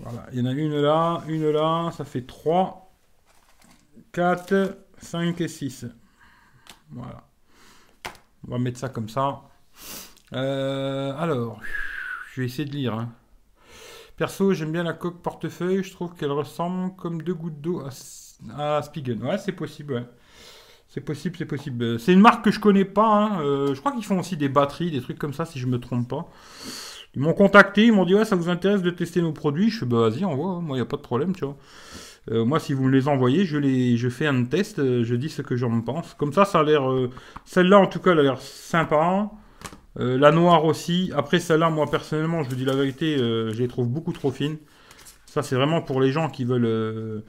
Voilà, 0.00 0.26
il 0.32 0.40
y 0.40 0.42
en 0.42 0.46
a 0.46 0.52
une 0.52 0.80
là, 0.80 1.22
une 1.28 1.48
là, 1.50 1.92
ça 1.96 2.04
fait 2.04 2.22
3, 2.22 2.92
4, 4.10 4.76
5 5.00 5.40
et 5.40 5.46
6. 5.46 5.86
Voilà. 6.90 7.22
On 8.46 8.50
va 8.50 8.58
mettre 8.58 8.80
ça 8.80 8.88
comme 8.88 9.08
ça. 9.08 9.42
Euh, 10.32 11.16
alors, 11.16 11.60
je 12.32 12.40
vais 12.40 12.46
essayer 12.48 12.64
de 12.64 12.74
lire. 12.74 12.94
Hein. 12.94 13.12
Perso, 14.16 14.52
j'aime 14.52 14.72
bien 14.72 14.82
la 14.82 14.94
coque 14.94 15.22
portefeuille. 15.22 15.84
Je 15.84 15.92
trouve 15.92 16.14
qu'elle 16.16 16.32
ressemble 16.32 16.96
comme 16.96 17.22
deux 17.22 17.34
gouttes 17.34 17.60
d'eau 17.60 17.84
à, 17.84 18.76
à 18.78 18.82
Spigen. 18.82 19.22
Ouais, 19.22 19.38
c'est 19.38 19.52
possible, 19.52 19.92
ouais. 19.92 20.06
C'est 20.88 21.02
possible, 21.02 21.36
c'est 21.36 21.44
possible. 21.44 22.00
C'est 22.00 22.14
une 22.14 22.20
marque 22.20 22.44
que 22.46 22.50
je 22.50 22.58
connais 22.58 22.86
pas. 22.86 23.06
Hein. 23.06 23.42
Euh, 23.42 23.74
je 23.74 23.80
crois 23.80 23.92
qu'ils 23.92 24.04
font 24.04 24.18
aussi 24.18 24.38
des 24.38 24.48
batteries, 24.48 24.90
des 24.90 25.02
trucs 25.02 25.18
comme 25.18 25.34
ça, 25.34 25.44
si 25.44 25.58
je 25.58 25.66
me 25.66 25.78
trompe 25.78 26.08
pas. 26.08 26.30
Ils 27.14 27.20
m'ont 27.20 27.34
contacté, 27.34 27.86
ils 27.86 27.92
m'ont 27.92 28.06
dit 28.06 28.14
ouais, 28.14 28.24
ça 28.24 28.36
vous 28.36 28.48
intéresse 28.48 28.80
de 28.80 28.90
tester 28.90 29.20
nos 29.20 29.32
produits. 29.32 29.68
Je 29.70 29.78
suis 29.78 29.86
bah 29.86 30.08
vas-y, 30.08 30.24
envoie. 30.24 30.52
Hein. 30.52 30.60
Moi, 30.62 30.76
il 30.76 30.80
n'y 30.80 30.86
a 30.86 30.88
pas 30.88 30.96
de 30.96 31.02
problème, 31.02 31.34
tu 31.34 31.44
vois. 31.44 31.56
Euh, 32.30 32.44
moi, 32.44 32.58
si 32.58 32.72
vous 32.72 32.84
me 32.84 32.90
les 32.90 33.06
envoyez, 33.06 33.44
je 33.44 33.58
les, 33.58 33.96
fais 34.10 34.26
un 34.26 34.44
test, 34.44 34.78
euh, 34.78 35.04
je 35.04 35.14
dis 35.14 35.28
ce 35.28 35.42
que 35.42 35.56
j'en 35.56 35.80
pense. 35.82 36.14
Comme 36.14 36.32
ça, 36.32 36.46
ça 36.46 36.60
a 36.60 36.62
l'air. 36.62 36.82
celle-là, 37.44 37.78
en 37.78 37.86
tout 37.86 38.00
cas, 38.00 38.12
elle 38.12 38.20
a 38.20 38.22
l'air 38.22 38.40
sympa. 38.40 39.30
la 39.96 40.32
noire 40.32 40.64
aussi. 40.64 41.12
Après, 41.14 41.38
celle-là, 41.38 41.70
moi 41.70 41.86
personnellement, 41.90 42.42
je 42.44 42.50
vous 42.50 42.56
dis 42.56 42.64
la 42.64 42.74
vérité, 42.76 43.18
je 43.18 43.58
les 43.58 43.68
trouve 43.68 43.88
beaucoup 43.88 44.12
trop 44.12 44.30
fines. 44.30 44.56
Ça, 45.26 45.42
c'est 45.42 45.56
vraiment 45.56 45.82
pour 45.82 46.00
les 46.00 46.12
gens 46.12 46.30
qui 46.30 46.44
veulent 46.44 47.22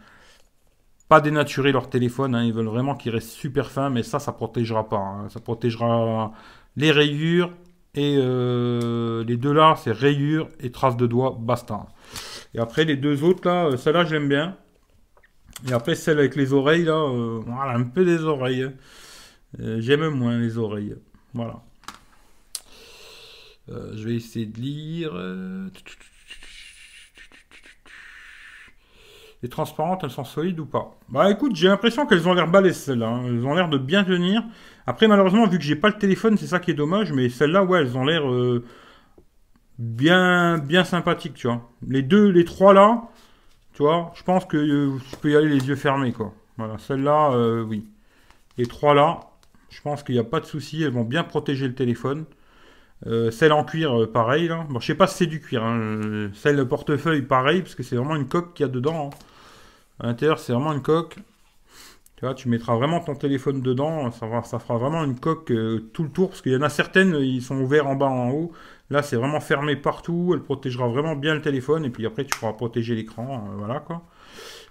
pas 1.10 1.20
dénaturer 1.20 1.74
leur 1.74 1.90
téléphone. 1.90 2.36
Hein. 2.36 2.44
ils 2.46 2.54
veulent 2.54 2.68
vraiment 2.68 2.96
qu'il 2.96 3.12
reste 3.12 3.30
super 3.30 3.72
fin, 3.72 3.90
mais 3.90 4.04
ça, 4.04 4.20
ça 4.20 4.32
protégera 4.32 4.88
pas. 4.88 4.98
Hein. 4.98 5.30
Ça 5.30 5.42
protégera 5.42 6.32
les 6.78 6.92
rayures 6.92 7.52
et 7.96 8.16
euh, 8.18 9.24
les 9.24 9.36
deux 9.36 9.52
là, 9.52 9.76
c'est 9.84 9.92
rayures 9.92 10.48
et 10.60 10.72
traces 10.72 10.98
de 10.98 11.08
doigts, 11.08 11.36
basta. 11.40 11.88
Et 12.54 12.60
après, 12.60 12.86
les 12.86 12.96
deux 12.96 13.24
autres 13.24 13.48
là, 13.48 13.66
euh, 13.66 13.78
celle-là, 13.78 14.06
j'aime 14.06 14.30
bien. 14.30 14.56
Et 15.68 15.74
après, 15.74 15.96
celle 15.96 16.20
avec 16.20 16.36
les 16.36 16.54
oreilles 16.54 16.86
là, 16.86 16.94
euh, 16.94 17.42
voilà, 17.46 17.74
un 17.74 17.84
peu 17.84 18.06
des 18.06 18.24
oreilles. 18.24 18.64
Hein. 18.64 18.74
j'aime 19.80 20.08
moins 20.10 20.38
les 20.38 20.58
oreilles. 20.58 20.96
Voilà. 21.34 21.62
je 23.68 24.04
vais 24.08 24.16
essayer 24.16 24.46
de 24.46 24.60
lire. 24.60 25.14
Les 29.42 29.50
transparentes, 29.50 30.04
elles 30.04 30.10
sont 30.10 30.26
solides 30.26 30.60
ou 30.60 30.66
pas 30.66 30.98
Bah 31.08 31.32
écoute, 31.32 31.56
j'ai 31.56 31.70
l'impression 31.70 32.06
qu'elles 32.06 32.28
ont 32.28 32.34
l'air 32.34 32.50
balèzes 32.50 32.78
celles-là. 32.78 33.08
Hein. 33.08 33.24
Elles 33.26 33.46
ont 33.46 33.54
l'air 33.54 33.70
de 33.70 33.78
bien 33.78 34.04
tenir. 34.04 34.44
Après, 34.86 35.08
malheureusement, 35.08 35.48
vu 35.48 35.58
que 35.58 35.64
j'ai 35.64 35.78
pas 35.78 35.88
le 35.88 35.98
téléphone, 35.98 36.38
c'est 36.38 36.48
ça 36.48 36.60
qui 36.60 36.72
est 36.72 36.76
dommage. 36.76 37.14
Mais 37.14 37.30
celles-là, 37.30 37.64
ouais, 37.64 37.80
elles 37.80 37.98
ont 37.98 38.04
l'air 38.04 38.30
euh, 38.30 38.66
bien, 39.78 40.58
bien 40.58 40.84
sympathique, 40.84 41.36
tu 41.36 41.48
vois. 41.48 41.70
Les 41.88 42.02
deux, 42.02 42.28
les 42.30 42.44
trois 42.44 42.74
là, 42.74 43.04
tu 43.74 43.84
vois, 43.84 44.12
je 44.16 44.24
pense 44.24 44.46
que 44.46 44.58
euh, 44.58 44.98
je 45.10 45.16
peux 45.16 45.32
y 45.32 45.36
aller 45.38 45.48
les 45.48 45.68
yeux 45.68 45.78
fermés, 45.78 46.12
quoi. 46.12 46.34
Voilà, 46.58 46.78
celle-là, 46.78 47.32
euh, 47.32 47.64
oui. 47.64 47.88
Les 48.58 48.66
trois 48.66 48.94
là, 48.94 49.22
je 49.70 49.82
pense 49.82 50.04
qu'il 50.04 50.16
n'y 50.16 50.20
a 50.20 50.26
pas 50.26 50.42
de 50.42 50.46
souci, 50.46 50.84
elles 50.84 50.92
vont 50.92 51.06
bien 51.06 51.24
protéger 51.24 51.66
le 51.68 51.76
téléphone. 51.76 52.26
Euh, 53.08 53.32
celle 53.32 53.54
en 53.54 53.64
cuir, 53.64 54.12
pareil. 54.12 54.48
Là. 54.48 54.66
Bon, 54.70 54.80
je 54.80 54.88
sais 54.88 54.96
pas 54.96 55.08
si 55.08 55.18
c'est 55.18 55.26
du 55.28 55.40
cuir. 55.40 55.64
Hein. 55.64 56.30
Celle 56.34 56.58
de 56.58 56.64
portefeuille, 56.64 57.22
pareil, 57.22 57.62
parce 57.62 57.76
que 57.76 57.84
c'est 57.84 57.96
vraiment 57.96 58.16
une 58.16 58.28
coque 58.28 58.54
qu'il 58.54 58.66
y 58.66 58.70
a 58.70 58.72
dedans. 58.72 59.10
Hein. 59.14 59.18
À 60.02 60.08
l'intérieur, 60.08 60.40
c'est 60.40 60.54
vraiment 60.54 60.74
une 60.74 60.82
coque. 60.82 61.16
Tu 62.18 62.26
vois, 62.26 62.34
tu 62.34 62.50
mettras 62.50 62.76
vraiment 62.76 63.00
ton 63.00 63.16
téléphone 63.16 63.62
dedans. 63.62 64.12
Ça, 64.12 64.60
fera 64.60 64.78
vraiment 64.78 65.06
une 65.06 65.20
coque 65.20 65.54
tout 65.94 66.04
le 66.04 66.10
tour, 66.10 66.30
parce 66.30 66.42
qu'il 66.42 66.52
y 66.52 66.56
en 66.56 66.62
a 66.62 66.70
certaines, 66.70 67.16
ils 67.16 67.42
sont 67.42 67.60
ouverts 67.62 67.88
en 67.88 67.96
bas, 67.96 68.08
en 68.08 68.32
haut. 68.32 68.52
Là, 68.90 69.04
c'est 69.04 69.16
vraiment 69.16 69.40
fermé 69.40 69.76
partout. 69.76 70.32
Elle 70.34 70.42
protégera 70.42 70.88
vraiment 70.88 71.16
bien 71.16 71.36
le 71.36 71.42
téléphone. 71.42 71.86
Et 71.86 71.90
puis 71.90 72.06
après, 72.06 72.26
tu 72.26 72.38
pourras 72.38 72.54
protéger 72.54 72.96
l'écran. 72.96 73.48
Euh, 73.48 73.58
voilà 73.58 73.80
quoi. 73.80 74.04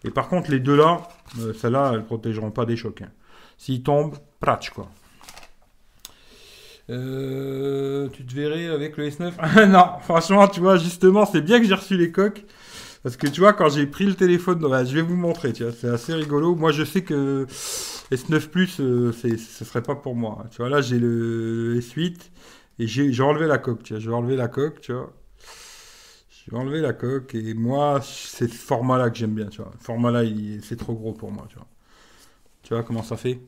Et 0.05 0.11
par 0.11 0.29
contre, 0.29 0.51
les 0.51 0.61
deux 0.61 0.77
là, 0.77 1.03
euh, 1.41 1.53
celles-là, 1.53 1.93
elles 1.95 2.05
protégeront 2.05 2.51
pas 2.51 2.65
des 2.65 2.77
chocs. 2.77 3.03
Hein. 3.03 3.11
S'ils 3.57 3.83
tombent, 3.83 4.17
pratch 4.41 4.71
quoi. 4.71 4.89
Euh, 6.91 8.09
tu 8.11 8.25
te 8.25 8.35
verrais 8.35 8.67
avec 8.69 8.97
le 8.97 9.09
S9 9.09 9.67
Non, 9.69 9.87
franchement, 10.01 10.49
tu 10.49 10.61
vois, 10.61 10.79
justement, 10.79 11.27
c'est 11.27 11.43
bien 11.43 11.61
que 11.61 11.67
j'ai 11.67 11.75
reçu 11.75 11.97
les 11.97 12.11
coques. 12.11 12.45
Parce 13.03 13.17
que 13.17 13.27
tu 13.27 13.41
vois, 13.41 13.53
quand 13.53 13.69
j'ai 13.69 13.87
pris 13.87 14.07
le 14.07 14.15
téléphone, 14.15 14.59
bah, 14.59 14.85
je 14.85 14.95
vais 14.95 15.03
vous 15.03 15.17
montrer, 15.17 15.53
tu 15.53 15.63
vois, 15.65 15.73
c'est 15.73 15.89
assez 15.89 16.15
rigolo. 16.15 16.55
Moi, 16.55 16.73
je 16.73 16.85
sais 16.85 17.03
que 17.03 17.47
S9 18.11 18.49
Plus, 18.49 18.69
ce 18.69 19.65
serait 19.65 19.83
pas 19.83 19.95
pour 19.95 20.17
moi. 20.17 20.45
Tu 20.51 20.59
vois, 20.59 20.69
là, 20.69 20.81
j'ai 20.81 20.99
le 20.99 21.79
S8. 21.81 22.17
Et 22.81 22.87
j'ai 22.87 23.23
enlevé 23.23 23.47
la 23.47 23.59
coque, 23.59 23.83
tu 23.83 23.95
vois. 23.95 24.01
J'ai 24.01 24.11
enlevé 24.11 24.37
la 24.37 24.49
coque, 24.49 24.81
tu 24.81 24.93
vois. 24.93 25.13
J'ai 26.31 26.57
enlevé 26.57 26.81
la 26.81 26.93
coque 26.93 27.35
et 27.35 27.53
moi, 27.55 28.01
c'est 28.03 28.49
ce 28.49 28.55
format-là 28.55 29.11
que 29.11 29.19
j'aime 29.19 29.35
bien, 29.35 29.47
tu 29.47 29.61
vois. 29.61 29.73
Ce 29.81 29.85
format-là, 29.85 30.23
c'est 30.63 30.77
trop 30.77 30.95
gros 30.95 31.13
pour 31.13 31.31
moi, 31.31 31.47
tu 31.49 31.57
vois. 31.57 31.67
Tu 32.63 32.75
vois 32.75 32.83
comment 32.83 33.03
ça 33.03 33.17
fait? 33.17 33.41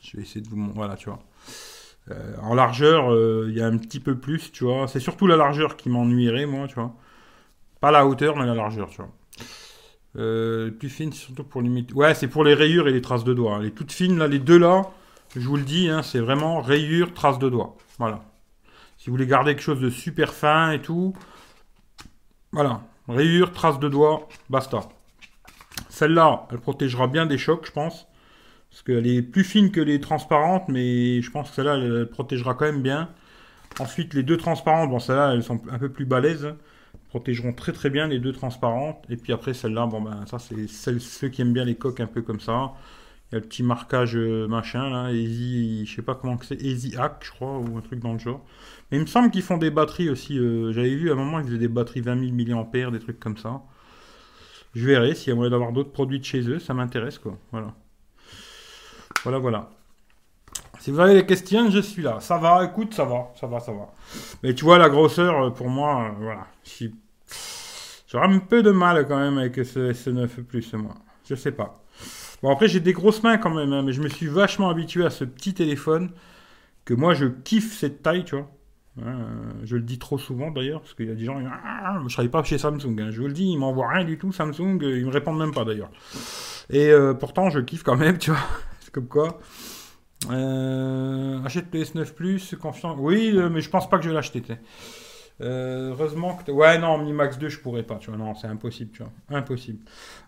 Je 0.00 0.16
vais 0.16 0.22
essayer 0.22 0.40
de 0.40 0.48
vous 0.48 0.56
montrer. 0.56 0.74
Voilà, 0.76 0.96
tu 0.96 1.10
vois. 1.10 1.22
Euh, 2.10 2.34
en 2.42 2.54
largeur, 2.54 3.12
euh, 3.12 3.46
il 3.48 3.56
y 3.56 3.60
a 3.60 3.66
un 3.66 3.76
petit 3.76 4.00
peu 4.00 4.16
plus, 4.16 4.52
tu 4.52 4.64
vois. 4.64 4.88
C'est 4.88 5.00
surtout 5.00 5.26
la 5.26 5.36
largeur 5.36 5.76
qui 5.76 5.88
m'ennuierait, 5.88 6.46
moi, 6.46 6.66
tu 6.66 6.74
vois. 6.74 6.94
Pas 7.80 7.90
la 7.90 8.06
hauteur, 8.06 8.36
mais 8.36 8.46
la 8.46 8.54
largeur, 8.54 8.88
tu 8.90 8.96
vois. 8.98 9.10
Euh, 10.16 10.70
plus 10.70 10.88
fine, 10.88 11.12
surtout 11.12 11.44
pour 11.44 11.62
limiter. 11.62 11.94
Ouais, 11.94 12.14
c'est 12.14 12.26
pour 12.28 12.44
les 12.44 12.54
rayures 12.54 12.88
et 12.88 12.92
les 12.92 13.02
traces 13.02 13.24
de 13.24 13.34
doigts. 13.34 13.60
Les 13.60 13.70
toutes 13.70 13.92
fines, 13.92 14.18
là, 14.18 14.26
les 14.26 14.40
deux 14.40 14.58
là, 14.58 14.90
je 15.36 15.46
vous 15.46 15.56
le 15.56 15.62
dis, 15.62 15.88
hein, 15.88 16.02
c'est 16.02 16.18
vraiment 16.18 16.60
rayure, 16.60 17.14
trace 17.14 17.38
de 17.38 17.48
doigt. 17.48 17.76
Voilà. 17.98 18.24
Si 18.98 19.08
vous 19.08 19.14
voulez 19.14 19.26
garder 19.26 19.54
quelque 19.54 19.62
chose 19.62 19.80
de 19.80 19.90
super 19.90 20.34
fin 20.34 20.72
et 20.72 20.82
tout, 20.82 21.14
voilà. 22.52 22.82
Rayure, 23.08 23.52
trace 23.52 23.78
de 23.78 23.88
doigt, 23.88 24.28
basta. 24.50 24.80
Celle-là, 25.88 26.46
elle 26.50 26.58
protégera 26.58 27.06
bien 27.06 27.26
des 27.26 27.38
chocs, 27.38 27.66
je 27.66 27.72
pense. 27.72 28.06
Parce 28.70 28.82
qu'elle 28.82 29.06
est 29.06 29.22
plus 29.22 29.44
fine 29.44 29.70
que 29.70 29.80
les 29.80 30.00
transparentes, 30.00 30.68
mais 30.68 31.20
je 31.22 31.30
pense 31.30 31.50
que 31.50 31.56
celle-là, 31.56 31.76
elle, 31.76 32.08
protégera 32.08 32.54
quand 32.54 32.66
même 32.66 32.82
bien. 32.82 33.10
Ensuite, 33.80 34.14
les 34.14 34.22
deux 34.22 34.36
transparentes, 34.36 34.90
bon, 34.90 34.98
celles-là, 34.98 35.32
elles 35.34 35.42
sont 35.42 35.60
un 35.70 35.78
peu 35.78 35.88
plus 35.88 36.04
balèzes. 36.06 36.54
Protégeront 37.08 37.52
très 37.52 37.72
très 37.72 37.90
bien 37.90 38.06
les 38.06 38.20
deux 38.20 38.32
transparentes. 38.32 39.04
Et 39.10 39.16
puis 39.16 39.32
après, 39.32 39.54
celle-là, 39.54 39.86
bon, 39.86 40.00
ben, 40.00 40.24
ça, 40.26 40.38
c'est 40.38 40.68
ceux 41.00 41.28
qui 41.28 41.42
aiment 41.42 41.52
bien 41.52 41.64
les 41.64 41.74
coques 41.76 42.00
un 42.00 42.06
peu 42.06 42.22
comme 42.22 42.40
ça. 42.40 42.72
Il 43.30 43.36
y 43.36 43.38
a 43.38 43.40
le 43.40 43.46
petit 43.46 43.62
marquage 43.62 44.16
euh, 44.16 44.48
machin 44.48 44.90
là, 44.90 45.12
Easy, 45.12 45.86
je 45.86 45.94
sais 45.94 46.02
pas 46.02 46.16
comment 46.16 46.36
que 46.36 46.44
c'est, 46.44 46.60
Easy 46.60 46.96
Hack, 46.96 47.18
je 47.24 47.30
crois, 47.30 47.58
ou 47.58 47.78
un 47.78 47.80
truc 47.80 48.00
dans 48.00 48.12
le 48.12 48.18
genre. 48.18 48.44
Mais 48.90 48.98
il 48.98 49.02
me 49.02 49.06
semble 49.06 49.30
qu'ils 49.30 49.42
font 49.42 49.56
des 49.56 49.70
batteries 49.70 50.10
aussi. 50.10 50.36
Euh, 50.36 50.72
j'avais 50.72 50.96
vu 50.96 51.10
à 51.10 51.12
un 51.12 51.16
moment 51.16 51.38
qu'ils 51.38 51.46
faisaient 51.48 51.58
des 51.58 51.68
batteries 51.68 52.00
20 52.00 52.44
000 52.44 52.56
mAh, 52.56 52.90
des 52.90 52.98
trucs 52.98 53.20
comme 53.20 53.36
ça. 53.36 53.62
Je 54.74 54.84
verrai 54.86 55.14
s'il 55.14 55.30
y 55.30 55.32
a 55.32 55.36
moyen 55.36 55.50
d'avoir 55.50 55.72
d'autres 55.72 55.92
produits 55.92 56.18
de 56.18 56.24
chez 56.24 56.48
eux, 56.48 56.58
ça 56.58 56.74
m'intéresse 56.74 57.18
quoi. 57.18 57.38
Voilà. 57.52 57.74
Voilà, 59.22 59.38
voilà. 59.38 59.68
Si 60.78 60.90
vous 60.90 61.00
avez 61.00 61.14
des 61.14 61.26
questions, 61.26 61.70
je 61.70 61.80
suis 61.80 62.02
là. 62.02 62.20
Ça 62.20 62.38
va, 62.38 62.64
écoute, 62.64 62.94
ça 62.94 63.04
va, 63.04 63.30
ça 63.38 63.46
va, 63.46 63.60
ça 63.60 63.72
va. 63.72 63.92
Mais 64.42 64.54
tu 64.54 64.64
vois, 64.64 64.78
la 64.78 64.88
grosseur, 64.88 65.42
euh, 65.42 65.50
pour 65.50 65.68
moi, 65.68 66.14
voilà. 66.18 66.46
J'aurais 68.08 68.26
un 68.26 68.38
peu 68.38 68.62
de 68.62 68.70
mal 68.70 69.06
quand 69.06 69.18
même 69.18 69.38
avec 69.38 69.56
ce 69.56 69.92
S9 69.92 70.76
moi. 70.78 70.94
Je 71.28 71.34
sais 71.34 71.52
pas. 71.52 71.82
Bon, 72.42 72.50
après, 72.50 72.66
j'ai 72.66 72.80
des 72.80 72.94
grosses 72.94 73.22
mains 73.22 73.36
quand 73.36 73.54
même, 73.54 73.72
hein, 73.72 73.82
mais 73.82 73.92
je 73.92 74.00
me 74.00 74.08
suis 74.08 74.26
vachement 74.26 74.70
habitué 74.70 75.04
à 75.04 75.10
ce 75.10 75.24
petit 75.24 75.52
téléphone, 75.52 76.10
que 76.86 76.94
moi, 76.94 77.12
je 77.12 77.26
kiffe 77.26 77.76
cette 77.76 78.02
taille, 78.02 78.24
tu 78.24 78.36
vois. 78.36 78.50
Hein, 79.04 79.18
je 79.62 79.76
le 79.76 79.82
dis 79.82 79.98
trop 79.98 80.18
souvent 80.18 80.50
d'ailleurs, 80.50 80.80
parce 80.80 80.94
qu'il 80.94 81.06
y 81.06 81.10
a 81.10 81.14
des 81.14 81.24
gens, 81.24 81.40
ah, 81.46 81.96
je 81.98 82.04
ne 82.04 82.08
travaille 82.08 82.30
pas 82.30 82.42
chez 82.42 82.58
Samsung. 82.58 82.98
Hein. 82.98 83.10
Je 83.10 83.20
vous 83.20 83.26
le 83.26 83.32
dis, 83.32 83.52
ils 83.52 83.58
m'envoient 83.58 83.88
rien 83.88 84.04
du 84.04 84.18
tout, 84.18 84.32
Samsung, 84.32 84.78
ils 84.80 85.06
me 85.06 85.10
répondent 85.10 85.38
même 85.38 85.52
pas 85.52 85.64
d'ailleurs. 85.64 85.90
Et 86.70 86.90
euh, 86.90 87.14
pourtant, 87.14 87.50
je 87.50 87.60
kiffe 87.60 87.82
quand 87.82 87.96
même, 87.96 88.16
tu 88.18 88.30
vois. 88.30 88.40
Comme 88.92 89.08
quoi. 89.08 89.38
Euh, 90.30 91.42
achète 91.44 91.72
PS9 91.72 92.12
Plus, 92.12 92.54
confiant. 92.60 92.96
Oui, 92.98 93.32
euh, 93.34 93.48
mais 93.48 93.60
je 93.60 93.70
pense 93.70 93.88
pas 93.88 93.96
que 93.98 94.04
je 94.04 94.10
vais 94.10 94.14
l'acheter. 94.14 94.42
Euh, 95.40 95.90
heureusement 95.90 96.34
que. 96.36 96.52
Ouais, 96.52 96.78
non, 96.78 96.98
Mi 96.98 97.12
Max 97.12 97.38
2, 97.38 97.48
je 97.48 97.60
pourrais 97.60 97.82
pas, 97.82 97.96
tu 97.96 98.10
vois. 98.10 98.18
Non, 98.18 98.34
c'est 98.34 98.46
impossible, 98.46 98.90
tu 98.92 99.02
vois. 99.02 99.38
Impossible. 99.38 99.78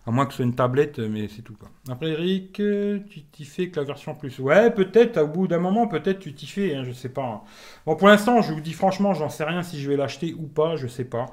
À 0.07 0.11
moins 0.11 0.25
que 0.25 0.31
ce 0.31 0.37
soit 0.37 0.45
une 0.45 0.55
tablette, 0.55 0.97
mais 0.97 1.27
c'est 1.27 1.43
tout, 1.43 1.55
quoi. 1.55 1.69
Après, 1.89 2.09
Eric, 2.09 2.53
tu 2.53 3.23
t'y 3.31 3.45
fais 3.45 3.69
que 3.69 3.79
la 3.79 3.85
version 3.85 4.15
plus. 4.15 4.39
Ouais, 4.39 4.71
peut-être, 4.71 5.21
au 5.21 5.27
bout 5.27 5.47
d'un 5.47 5.59
moment, 5.59 5.87
peut-être 5.87 6.19
tu 6.19 6.33
t'y 6.33 6.47
fais, 6.47 6.75
hein, 6.75 6.83
je 6.83 6.91
sais 6.91 7.09
pas. 7.09 7.23
Hein. 7.23 7.41
Bon, 7.85 7.95
pour 7.95 8.07
l'instant, 8.07 8.41
je 8.41 8.53
vous 8.53 8.61
dis 8.61 8.73
franchement, 8.73 9.13
j'en 9.13 9.29
sais 9.29 9.43
rien 9.43 9.61
si 9.61 9.79
je 9.79 9.89
vais 9.89 9.97
l'acheter 9.97 10.33
ou 10.33 10.47
pas, 10.47 10.75
je 10.77 10.87
sais 10.87 11.05
pas. 11.05 11.27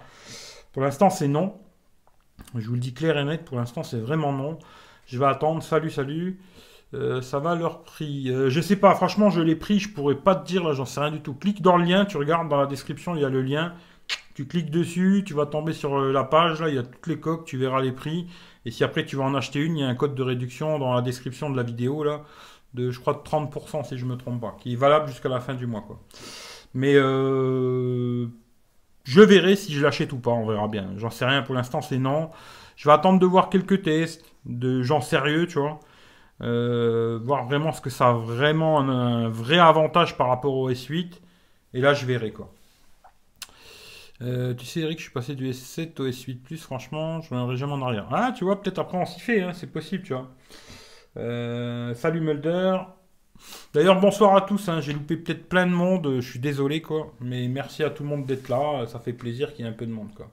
Pour 0.72 0.82
l'instant, 0.82 1.08
c'est 1.08 1.28
non. 1.28 1.54
Je 2.54 2.66
vous 2.66 2.74
le 2.74 2.80
dis 2.80 2.92
clair 2.92 3.16
et 3.16 3.24
net, 3.24 3.44
pour 3.44 3.56
l'instant, 3.56 3.82
c'est 3.82 3.98
vraiment 3.98 4.32
non. 4.32 4.58
Je 5.06 5.18
vais 5.18 5.26
attendre. 5.26 5.62
Salut, 5.62 5.90
salut. 5.90 6.38
Euh, 6.92 7.22
ça 7.22 7.38
va 7.38 7.54
leur 7.54 7.84
prix. 7.84 8.30
Euh, 8.30 8.50
je 8.50 8.60
sais 8.60 8.76
pas, 8.76 8.94
franchement, 8.94 9.30
je 9.30 9.40
l'ai 9.40 9.54
pris, 9.54 9.78
je 9.78 9.88
pourrais 9.88 10.16
pas 10.16 10.34
te 10.34 10.46
dire, 10.46 10.64
là, 10.64 10.72
j'en 10.72 10.84
sais 10.84 11.00
rien 11.00 11.12
du 11.12 11.20
tout. 11.20 11.34
Clique 11.34 11.62
dans 11.62 11.76
le 11.76 11.84
lien, 11.84 12.04
tu 12.04 12.16
regardes 12.16 12.48
dans 12.48 12.60
la 12.60 12.66
description, 12.66 13.14
il 13.14 13.22
y 13.22 13.24
a 13.24 13.28
le 13.28 13.42
lien. 13.42 13.74
Tu 14.34 14.46
cliques 14.46 14.70
dessus, 14.70 15.22
tu 15.24 15.34
vas 15.34 15.46
tomber 15.46 15.72
sur 15.72 15.96
euh, 15.96 16.12
la 16.12 16.24
page, 16.24 16.60
là, 16.60 16.68
il 16.68 16.74
y 16.74 16.78
a 16.78 16.82
toutes 16.82 17.06
les 17.06 17.20
coques, 17.20 17.44
tu 17.44 17.58
verras 17.58 17.80
les 17.80 17.92
prix. 17.92 18.26
Et 18.64 18.70
si 18.72 18.82
après 18.82 19.06
tu 19.06 19.16
vas 19.16 19.24
en 19.24 19.34
acheter 19.34 19.60
une, 19.60 19.76
il 19.76 19.80
y 19.80 19.84
a 19.84 19.88
un 19.88 19.94
code 19.94 20.14
de 20.14 20.22
réduction 20.22 20.78
dans 20.78 20.94
la 20.94 21.02
description 21.02 21.48
de 21.50 21.56
la 21.56 21.62
vidéo, 21.62 22.02
là, 22.02 22.22
de, 22.74 22.90
je 22.90 22.98
crois, 23.00 23.14
de 23.14 23.20
30% 23.20 23.84
si 23.84 23.96
je 23.98 24.04
me 24.04 24.16
trompe 24.16 24.40
pas, 24.40 24.56
qui 24.60 24.72
est 24.72 24.76
valable 24.76 25.08
jusqu'à 25.08 25.28
la 25.28 25.40
fin 25.40 25.54
du 25.54 25.66
mois, 25.66 25.82
quoi. 25.82 26.00
Mais 26.74 26.94
je 29.04 29.20
verrai 29.20 29.56
si 29.56 29.72
je 29.72 29.82
l'achète 29.82 30.12
ou 30.12 30.18
pas, 30.18 30.30
on 30.30 30.46
verra 30.46 30.68
bien. 30.68 30.90
J'en 30.96 31.10
sais 31.10 31.24
rien 31.24 31.42
pour 31.42 31.54
l'instant, 31.54 31.80
c'est 31.82 31.98
non. 31.98 32.30
Je 32.76 32.88
vais 32.88 32.92
attendre 32.94 33.18
de 33.18 33.26
voir 33.26 33.50
quelques 33.50 33.82
tests 33.82 34.24
de 34.44 34.82
gens 34.82 35.00
sérieux, 35.00 35.46
tu 35.46 35.58
vois. 35.58 35.80
Euh, 36.42 37.18
voir 37.22 37.44
vraiment 37.44 37.72
ce 37.72 37.80
que 37.80 37.90
ça 37.90 38.08
a 38.08 38.12
vraiment 38.12 38.80
un, 38.80 39.28
vrai 39.28 39.58
avantage 39.58 40.16
par 40.16 40.28
rapport 40.28 40.54
au 40.54 40.70
S8. 40.70 41.12
Et 41.74 41.80
là, 41.80 41.94
je 41.94 42.06
verrai 42.06 42.32
quoi. 42.32 42.52
Euh, 44.22 44.54
tu 44.54 44.66
sais, 44.66 44.80
Eric, 44.80 44.98
je 44.98 45.04
suis 45.04 45.12
passé 45.12 45.34
du 45.34 45.50
S7 45.50 46.00
au 46.00 46.08
S8 46.08 46.40
Plus. 46.42 46.62
Franchement, 46.62 47.20
je 47.22 47.30
reviendrai 47.30 47.56
jamais 47.56 47.72
en 47.72 47.82
arrière. 47.82 48.08
Ah, 48.10 48.32
tu 48.36 48.44
vois, 48.44 48.60
peut-être 48.60 48.78
après 48.78 48.98
on 48.98 49.06
s'y 49.06 49.20
fait. 49.20 49.42
Hein, 49.42 49.52
c'est 49.52 49.66
possible, 49.70 50.04
tu 50.04 50.12
vois. 50.12 50.28
Euh, 51.16 51.94
salut 51.94 52.20
Mulder. 52.20 52.78
D'ailleurs, 53.72 54.00
bonsoir 54.00 54.36
à 54.36 54.42
tous. 54.42 54.68
Hein, 54.68 54.80
j'ai 54.80 54.92
loupé 54.92 55.16
peut-être 55.16 55.48
plein 55.48 55.66
de 55.66 55.72
monde. 55.72 56.16
Je 56.20 56.28
suis 56.28 56.38
désolé, 56.38 56.82
quoi. 56.82 57.12
Mais 57.20 57.48
merci 57.48 57.82
à 57.82 57.90
tout 57.90 58.02
le 58.02 58.08
monde 58.10 58.26
d'être 58.26 58.48
là. 58.48 58.86
Ça 58.86 58.98
fait 58.98 59.12
plaisir 59.12 59.54
qu'il 59.54 59.64
y 59.64 59.68
ait 59.68 59.70
un 59.70 59.74
peu 59.74 59.86
de 59.86 59.92
monde, 59.92 60.12
quoi. 60.14 60.30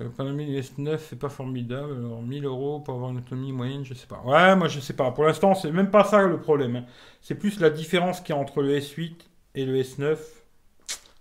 Euh, 0.00 0.08
Panamé 0.10 0.60
S9 0.60 0.98
c'est 0.98 1.18
pas 1.18 1.28
formidable. 1.28 1.92
Alors 1.92 2.22
1000 2.22 2.44
euros 2.44 2.80
pour 2.80 2.94
avoir 2.94 3.10
une 3.10 3.18
autonomie 3.18 3.52
moyenne, 3.52 3.84
je 3.84 3.94
sais 3.94 4.06
pas. 4.06 4.20
Ouais, 4.24 4.54
moi 4.56 4.68
je 4.68 4.80
sais 4.80 4.92
pas. 4.92 5.10
Pour 5.10 5.24
l'instant, 5.24 5.54
c'est 5.54 5.72
même 5.72 5.90
pas 5.90 6.04
ça 6.04 6.22
le 6.22 6.40
problème. 6.40 6.76
Hein. 6.76 6.84
C'est 7.20 7.34
plus 7.34 7.60
la 7.60 7.70
différence 7.70 8.20
qu'il 8.20 8.34
y 8.34 8.38
a 8.38 8.40
entre 8.40 8.62
le 8.62 8.78
S8 8.78 9.14
et 9.54 9.64
le 9.64 9.80
S9. 9.80 10.16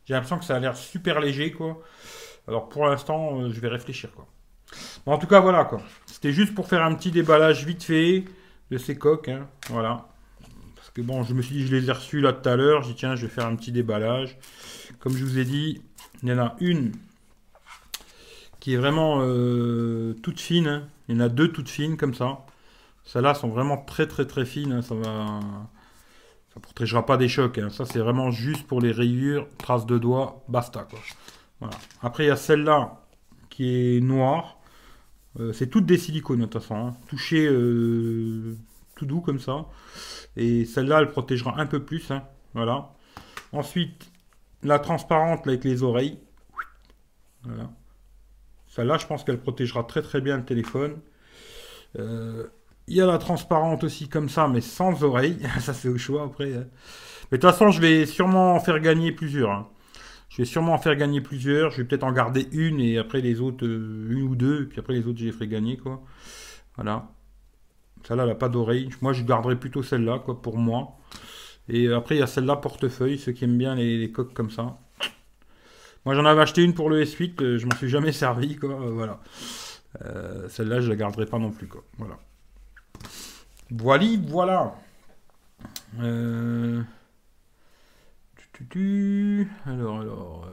J'ai 0.06 0.14
l'impression 0.14 0.38
que 0.40 0.46
ça 0.46 0.56
a 0.56 0.60
l'air 0.60 0.78
super 0.78 1.20
léger, 1.20 1.52
quoi. 1.52 1.82
Alors 2.48 2.70
pour 2.70 2.86
l'instant, 2.86 3.42
euh, 3.42 3.50
je 3.52 3.60
vais 3.60 3.68
réfléchir, 3.68 4.12
quoi. 4.14 4.28
En 5.06 5.18
tout 5.18 5.28
cas, 5.28 5.40
voilà, 5.40 5.66
quoi. 5.66 5.82
C'était 6.06 6.32
juste 6.32 6.54
pour 6.54 6.68
faire 6.68 6.84
un 6.84 6.94
petit 6.96 7.12
déballage 7.12 7.66
vite 7.66 7.84
fait 7.84 8.26
de 8.70 8.78
ces 8.78 8.98
coques, 8.98 9.30
hein. 9.30 9.48
Voilà. 9.70 10.08
Parce 10.76 10.92
que 10.92 11.02
bon, 11.02 11.24
je 11.24 11.34
me 11.34 11.42
suis 11.42 11.56
dit, 11.56 11.68
je 11.68 11.76
les 11.76 11.90
ai 11.90 11.92
reçus 11.92 12.22
là 12.22 12.34
tout 12.34 12.48
à 12.48 12.56
l'heure. 12.56 12.84
J'ai 12.84 12.90
dit, 12.90 12.96
tiens, 12.96 13.16
je 13.16 13.26
vais 13.26 13.32
faire 13.34 13.46
un 13.46 13.56
petit 13.56 13.72
déballage. 13.72 14.38
Comme 15.00 15.16
je 15.16 15.24
vous 15.24 15.40
ai 15.40 15.46
dit, 15.46 15.82
il 16.24 16.30
y 16.30 16.34
en 16.34 16.40
a 16.40 16.56
une 16.60 16.94
qui 18.60 18.74
est 18.74 18.78
vraiment 18.78 19.20
euh, 19.22 20.14
toute 20.24 20.40
fine. 20.40 20.68
Hein. 20.68 20.88
Il 21.08 21.16
y 21.16 21.18
en 21.18 21.22
a 21.22 21.30
deux 21.30 21.52
toutes 21.52 21.70
fines 21.70 21.98
comme 21.98 22.14
ça. 22.14 22.46
Celles-là 23.06 23.34
sont 23.34 23.50
vraiment 23.50 23.78
très 23.78 24.08
très 24.08 24.26
très 24.26 24.46
fines. 24.46 24.72
Hein. 24.72 24.82
Ça 24.82 24.96
va, 24.96 25.40
protégera 26.62 27.06
pas 27.06 27.18
des 27.18 27.28
chocs. 27.28 27.58
Hein. 27.58 27.70
Ça 27.70 27.86
c'est 27.86 28.00
vraiment 28.00 28.32
juste 28.32 28.66
pour 28.68 28.82
les 28.82 28.92
rayures, 28.92 29.48
traces 29.58 29.86
de 29.86 29.98
doigts, 29.98 30.44
basta 30.48 30.88
quoi. 30.90 31.70
Après 32.02 32.26
il 32.26 32.28
y 32.28 32.32
a 32.32 32.36
celle-là 32.36 33.04
qui 33.50 33.98
est 33.98 34.02
noire. 34.02 34.58
Euh, 35.40 35.54
c'est 35.54 35.68
toutes 35.68 35.86
des 35.86 35.98
silicones 35.98 36.40
de 36.40 36.46
toute 36.46 36.62
façon. 36.62 36.94
Touché 37.08 37.48
euh, 37.48 38.58
tout 38.96 39.06
doux 39.06 39.22
comme 39.22 39.40
ça. 39.40 39.66
Et 40.36 40.66
celle-là 40.66 41.00
elle 41.00 41.10
protégera 41.10 41.60
un 41.60 41.68
peu 41.68 41.84
plus. 41.84 42.12
Voilà. 42.54 42.90
Ensuite 43.52 44.12
la 44.64 44.80
transparente 44.80 45.48
avec 45.48 45.64
les 45.64 45.84
oreilles. 45.84 46.20
Voilà. 47.44 47.70
Celle-là, 48.78 49.00
je 49.00 49.08
pense 49.08 49.24
qu'elle 49.24 49.40
protégera 49.40 49.84
très 49.84 50.04
très 50.04 50.22
bien 50.22 50.38
le 50.38 50.46
téléphone. 50.46 51.00
Euh, 51.98 52.46
il 52.88 52.96
y 52.96 53.02
a 53.02 53.08
la 53.08 53.18
transparente 53.18 53.84
aussi 53.84 54.08
comme 54.08 54.30
ça, 54.30 54.48
mais 54.48 54.62
sans 54.62 55.04
oreilles. 55.04 55.40
ça 55.60 55.74
c'est 55.74 55.90
au 55.90 55.98
choix 55.98 56.24
après. 56.26 56.54
Hein. 56.54 56.68
Mais 57.32 57.40
de 57.40 57.42
toute 57.42 57.50
façon, 57.50 57.72
je 57.72 57.82
vais 57.82 58.06
sûrement 58.06 58.54
en 58.54 58.60
faire 58.60 58.80
gagner 58.80 59.12
plusieurs. 59.12 59.50
Hein. 59.50 59.68
Je 60.30 60.38
vais 60.38 60.46
sûrement 60.46 60.76
en 60.76 60.78
faire 60.78 60.96
gagner 60.96 61.22
plusieurs. 61.22 61.72
Je 61.72 61.78
vais 61.78 61.86
peut-être 61.86 62.04
en 62.04 62.12
garder 62.12 62.48
une 62.52 62.80
et 62.80 63.00
après 63.00 63.20
les 63.20 63.42
autres, 63.42 63.66
euh, 63.66 64.10
une 64.12 64.22
ou 64.22 64.36
deux. 64.36 64.64
Et 64.64 64.66
puis 64.68 64.80
après 64.80 64.94
les 64.94 65.08
autres, 65.08 65.18
je 65.18 65.26
les 65.26 65.32
ferai 65.32 65.48
gagner 65.48 65.78
quoi. 65.78 66.04
Voilà. 66.76 67.10
Celle-là, 68.04 68.24
elle 68.24 68.30
n'a 68.30 68.36
pas 68.36 68.50
d'oreille. 68.50 68.90
Moi, 69.02 69.12
je 69.12 69.24
garderai 69.24 69.56
plutôt 69.56 69.82
celle-là 69.82 70.20
quoi 70.20 70.40
pour 70.40 70.58
moi. 70.58 71.00
Et 71.68 71.92
après, 71.92 72.16
il 72.16 72.20
y 72.20 72.22
a 72.22 72.28
celle-là 72.28 72.58
portefeuille, 72.58 73.18
ceux 73.18 73.32
qui 73.32 73.46
aiment 73.46 73.58
bien 73.58 73.74
les, 73.74 74.12
coques 74.12 74.36
comme 74.36 74.52
ça. 74.52 74.78
Moi, 76.08 76.16
j'en 76.16 76.24
avais 76.24 76.40
acheté 76.40 76.64
une 76.64 76.74
pour 76.74 76.90
le 76.90 77.04
S8, 77.04 77.44
euh, 77.44 77.58
je 77.58 77.66
m'en 77.66 77.76
suis 77.76 77.90
jamais 77.90 78.14
servi, 78.14 78.56
quoi. 78.56 78.70
Euh, 78.70 78.92
voilà. 78.92 79.20
Euh, 80.06 80.48
celle-là, 80.48 80.80
je 80.80 80.88
la 80.88 80.96
garderai 80.96 81.26
pas 81.26 81.38
non 81.38 81.52
plus, 81.52 81.68
quoi. 81.68 81.84
Voilà. 81.98 82.18
Voilà. 84.30 84.74
Alors, 89.66 90.00
alors. 90.00 90.50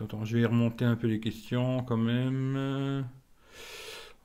Attends, 0.00 0.24
je 0.24 0.38
vais 0.38 0.46
remonter 0.46 0.84
un 0.84 0.94
peu 0.94 1.08
les 1.08 1.18
questions 1.18 1.82
quand 1.82 1.96
même. 1.96 3.04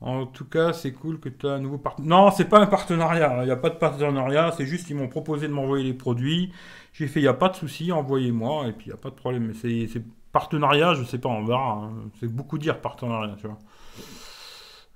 En 0.02 0.26
tout 0.26 0.46
cas, 0.46 0.72
c'est 0.72 0.94
cool 0.94 1.20
que 1.20 1.28
tu 1.28 1.46
as 1.46 1.52
un 1.52 1.60
nouveau 1.60 1.78
partenariat. 1.78 2.24
Non, 2.24 2.32
c'est 2.32 2.46
pas 2.46 2.60
un 2.60 2.68
partenariat. 2.68 3.40
Il 3.42 3.46
n'y 3.46 3.52
a 3.52 3.58
pas 3.58 3.70
de 3.70 3.76
partenariat. 3.76 4.54
C'est 4.56 4.66
juste 4.66 4.88
qu'ils 4.88 4.96
m'ont 4.96 5.10
proposé 5.10 5.48
de 5.48 5.54
m'envoyer 5.54 5.84
les 5.84 5.94
produits. 5.94 6.54
J'ai 6.94 7.08
fait, 7.08 7.20
il 7.20 7.24
n'y 7.24 7.30
a 7.30 7.34
pas 7.34 7.50
de 7.50 7.56
souci, 7.56 7.92
envoyez-moi. 7.92 8.68
Et 8.68 8.72
puis, 8.72 8.88
il 8.88 8.90
n'y 8.90 8.94
a 8.94 9.02
pas 9.02 9.10
de 9.10 9.16
problème. 9.16 9.48
Mais 9.48 9.54
c'est 9.54 10.02
partenariat, 10.32 10.94
je 10.94 11.04
sais 11.04 11.18
pas, 11.18 11.30
on 11.30 11.44
verra. 11.44 11.74
Hein. 11.74 11.92
C'est 12.20 12.34
beaucoup 12.34 12.58
dire 12.58 12.80
partenariat, 12.80 13.36
tu 13.40 13.48
vois. 13.48 13.58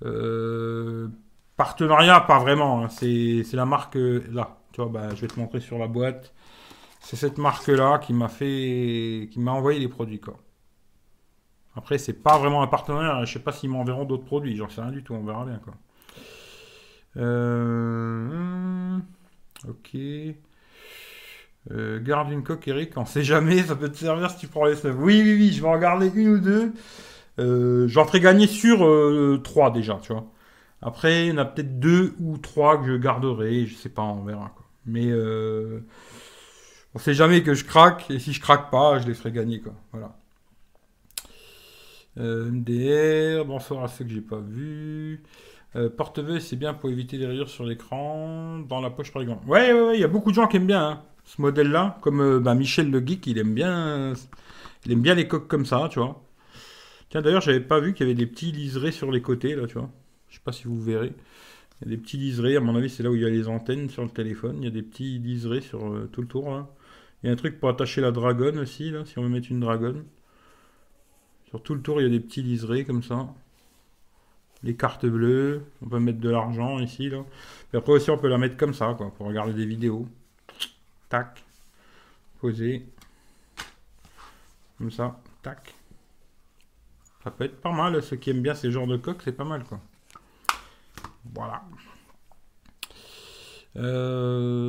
Euh, 0.05 1.09
partenariat, 1.57 2.21
pas 2.21 2.39
vraiment. 2.39 2.83
Hein. 2.83 2.89
C'est 2.89 3.43
la 3.53 3.65
marque 3.65 3.97
euh, 3.97 4.23
là. 4.31 4.57
Tu 4.71 4.81
vois, 4.81 4.89
bah, 4.89 5.09
je 5.15 5.21
vais 5.21 5.27
te 5.27 5.39
montrer 5.39 5.59
sur 5.59 5.77
la 5.77 5.87
boîte. 5.87 6.33
C'est 7.01 7.17
cette 7.17 7.37
marque-là 7.37 7.99
qui 7.99 8.13
m'a 8.13 8.29
fait, 8.29 9.29
qui 9.31 9.39
m'a 9.39 9.51
envoyé 9.51 9.79
les 9.79 9.89
produits, 9.89 10.19
quoi. 10.21 10.37
Après, 11.75 11.97
c'est 11.97 12.13
pas 12.13 12.37
vraiment 12.37 12.61
un 12.61 12.67
partenaire. 12.67 13.25
Je 13.25 13.33
sais 13.33 13.39
pas 13.39 13.51
s'ils 13.51 13.69
m'enverront 13.69 14.05
d'autres 14.05 14.25
produits. 14.25 14.55
J'en 14.55 14.69
sais 14.69 14.81
rien 14.81 14.91
du 14.91 15.03
tout. 15.03 15.13
On 15.13 15.23
verra 15.23 15.45
bien 15.45 15.59
quoi. 15.63 15.73
Euh, 17.17 18.97
ok. 19.67 19.97
Euh, 21.71 21.99
garde 22.01 22.31
une 22.31 22.43
coque, 22.43 22.67
Eric. 22.67 22.97
On 22.97 23.05
sait 23.05 23.23
jamais. 23.23 23.63
Ça 23.63 23.75
peut 23.75 23.89
te 23.89 23.97
servir 23.97 24.29
si 24.29 24.37
tu 24.37 24.47
prends 24.47 24.65
les 24.65 24.75
snuffs. 24.75 24.95
Oui, 24.97 25.21
oui, 25.23 25.33
oui. 25.33 25.51
Je 25.51 25.61
vais 25.61 25.67
en 25.67 25.79
garder 25.79 26.11
une 26.13 26.29
ou 26.29 26.39
deux. 26.39 26.73
Euh, 27.39 27.87
J'en 27.87 28.05
ferai 28.05 28.19
gagner 28.19 28.47
sur 28.47 28.79
trois 29.43 29.71
déjà, 29.71 29.99
tu 30.01 30.13
vois. 30.13 30.25
Après, 30.81 31.27
il 31.27 31.29
y 31.29 31.31
en 31.31 31.37
a 31.37 31.45
peut-être 31.45 31.79
deux 31.79 32.13
ou 32.19 32.37
trois 32.37 32.77
que 32.77 32.85
je 32.85 32.97
garderai. 32.97 33.65
Je 33.65 33.75
sais 33.75 33.89
pas. 33.89 34.03
On 34.03 34.23
verra 34.23 34.51
quoi. 34.55 34.65
Mais 34.85 35.11
on 36.95 36.99
sait 36.99 37.15
jamais 37.15 37.41
que 37.41 37.55
je 37.55 37.65
craque. 37.65 38.11
Et 38.11 38.19
si 38.19 38.33
je 38.33 38.41
craque 38.41 38.69
pas, 38.69 38.99
je 38.99 39.07
les 39.07 39.15
ferai 39.15 39.31
gagner 39.31 39.59
quoi. 39.59 39.73
Voilà. 39.91 40.15
Euh, 42.19 42.51
MDR, 42.51 43.45
bonsoir 43.45 43.83
à 43.83 43.87
ceux 43.87 44.05
que 44.05 44.11
j'ai 44.11 44.21
pas 44.21 44.39
vus. 44.39 45.23
Euh, 45.75 45.89
porte-veuille, 45.89 46.41
c'est 46.41 46.55
bien 46.55 46.73
pour 46.75 46.91
éviter 46.91 47.17
les 47.17 47.25
rayures 47.25 47.49
sur 47.49 47.65
l'écran, 47.65 48.59
dans 48.59 48.81
la 48.81 48.91
poche 48.91 49.11
par 49.11 49.21
exemple. 49.23 49.47
Ouais, 49.47 49.73
ouais, 49.73 49.97
il 49.97 50.01
y 50.01 50.03
a 50.03 50.07
beaucoup 50.07 50.29
de 50.29 50.35
gens 50.35 50.47
qui 50.47 50.57
aiment 50.57 50.67
bien 50.67 50.83
hein, 50.83 51.03
ce 51.25 51.41
modèle-là. 51.41 51.97
Comme 52.01 52.21
euh, 52.21 52.39
bah, 52.39 52.53
Michel 52.53 52.91
le 52.91 52.99
Geek, 53.05 53.25
il 53.27 53.39
aime 53.39 53.55
bien, 53.55 54.13
il 54.85 54.91
aime 54.91 55.01
bien 55.01 55.15
les 55.15 55.27
coques 55.27 55.47
comme 55.47 55.65
ça, 55.65 55.87
tu 55.91 55.99
vois. 55.99 56.23
Tiens, 57.09 57.21
d'ailleurs, 57.21 57.41
j'avais 57.41 57.59
pas 57.61 57.79
vu 57.79 57.93
qu'il 57.93 58.07
y 58.07 58.09
avait 58.09 58.17
des 58.17 58.27
petits 58.27 58.51
liserés 58.51 58.91
sur 58.91 59.11
les 59.11 59.21
côtés, 59.21 59.55
là, 59.55 59.67
tu 59.67 59.75
vois. 59.75 59.89
Je 60.29 60.35
sais 60.35 60.41
pas 60.43 60.51
si 60.51 60.65
vous 60.65 60.81
verrez. 60.81 61.13
Il 61.81 61.89
y 61.89 61.93
a 61.93 61.95
des 61.95 62.01
petits 62.01 62.17
liserés, 62.17 62.55
à 62.57 62.59
mon 62.61 62.75
avis, 62.75 62.89
c'est 62.89 63.03
là 63.03 63.09
où 63.11 63.15
il 63.15 63.21
y 63.21 63.25
a 63.25 63.29
les 63.29 63.47
antennes 63.47 63.89
sur 63.89 64.03
le 64.03 64.09
téléphone. 64.09 64.57
Il 64.59 64.65
y 64.65 64.67
a 64.67 64.71
des 64.71 64.83
petits 64.83 65.19
liserés 65.19 65.61
sur 65.61 65.79
tout 66.11 66.21
le 66.21 66.27
tour. 66.27 66.67
Il 67.23 67.27
y 67.27 67.29
a 67.29 67.33
un 67.33 67.35
truc 67.35 67.59
pour 67.59 67.69
attacher 67.69 68.01
la 68.01 68.11
dragonne 68.11 68.59
aussi, 68.59 68.91
là, 68.91 69.05
si 69.05 69.17
on 69.19 69.23
veut 69.23 69.29
mettre 69.29 69.51
une 69.51 69.59
dragonne. 69.59 70.03
Sur 71.53 71.61
tout 71.61 71.75
le 71.75 71.83
tour, 71.83 72.01
il 72.01 72.05
y 72.05 72.07
a 72.07 72.09
des 72.09 72.19
petits 72.19 72.41
liserés 72.41 72.83
comme 72.83 73.03
ça. 73.03 73.27
Les 74.63 74.75
cartes 74.75 75.05
bleues. 75.05 75.63
On 75.83 75.87
peut 75.87 75.99
mettre 75.99 76.19
de 76.19 76.29
l'argent 76.29 76.79
ici. 76.79 77.09
Là. 77.11 77.19
Après 77.75 77.91
aussi, 77.91 78.09
on 78.09 78.17
peut 78.17 78.27
la 78.27 78.39
mettre 78.39 78.57
comme 78.57 78.73
ça, 78.73 78.95
quoi, 78.97 79.11
pour 79.11 79.27
regarder 79.27 79.53
des 79.53 79.67
vidéos. 79.67 80.07
Tac. 81.09 81.43
Poser. 82.41 82.87
Comme 84.79 84.89
ça. 84.89 85.21
Tac. 85.43 85.75
Ça 87.23 87.29
peut 87.29 87.43
être 87.43 87.61
pas 87.61 87.71
mal. 87.71 88.01
Ceux 88.01 88.15
qui 88.15 88.31
aiment 88.31 88.41
bien 88.41 88.55
ces 88.55 88.71
genres 88.71 88.87
de 88.87 88.97
coques, 88.97 89.21
c'est 89.23 89.31
pas 89.31 89.43
mal, 89.43 89.63
quoi. 89.63 89.79
Voilà. 91.35 91.61
Euh, 93.75 94.62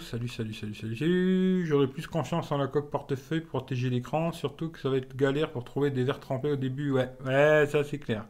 salut, 0.00 0.28
salut, 0.28 0.54
salut, 0.54 0.74
salut. 0.74 1.66
J'aurais 1.66 1.86
plus 1.86 2.06
confiance 2.06 2.50
en 2.52 2.58
la 2.58 2.66
coque 2.66 2.90
portefeuille 2.90 3.40
pour 3.40 3.60
protéger 3.60 3.90
l'écran, 3.90 4.32
surtout 4.32 4.70
que 4.70 4.78
ça 4.78 4.88
va 4.90 4.96
être 4.96 5.16
galère 5.16 5.50
pour 5.50 5.64
trouver 5.64 5.90
des 5.90 6.04
verres 6.04 6.20
trempés 6.20 6.50
au 6.52 6.56
début. 6.56 6.90
Ouais, 6.90 7.10
ouais, 7.24 7.66
ça 7.70 7.84
c'est 7.84 7.98
clair. 7.98 8.24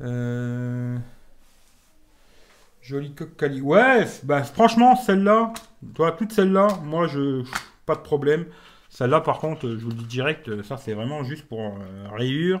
Euh... 0.00 0.98
Jolie 2.82 3.14
coque 3.14 3.36
quali. 3.36 3.60
Ouais, 3.60 4.06
bah 4.22 4.44
franchement, 4.44 4.94
celle-là, 4.94 5.52
toi, 5.94 6.12
toute 6.12 6.32
celle-là, 6.32 6.68
moi, 6.84 7.08
je, 7.08 7.44
pas 7.84 7.96
de 7.96 8.00
problème. 8.00 8.46
Celle-là, 8.90 9.20
par 9.20 9.40
contre, 9.40 9.68
je 9.68 9.84
vous 9.84 9.90
le 9.90 9.96
dis 9.96 10.04
direct, 10.06 10.62
ça 10.62 10.76
c'est 10.76 10.94
vraiment 10.94 11.24
juste 11.24 11.46
pour 11.46 11.60
euh, 11.60 12.08
rayures, 12.12 12.60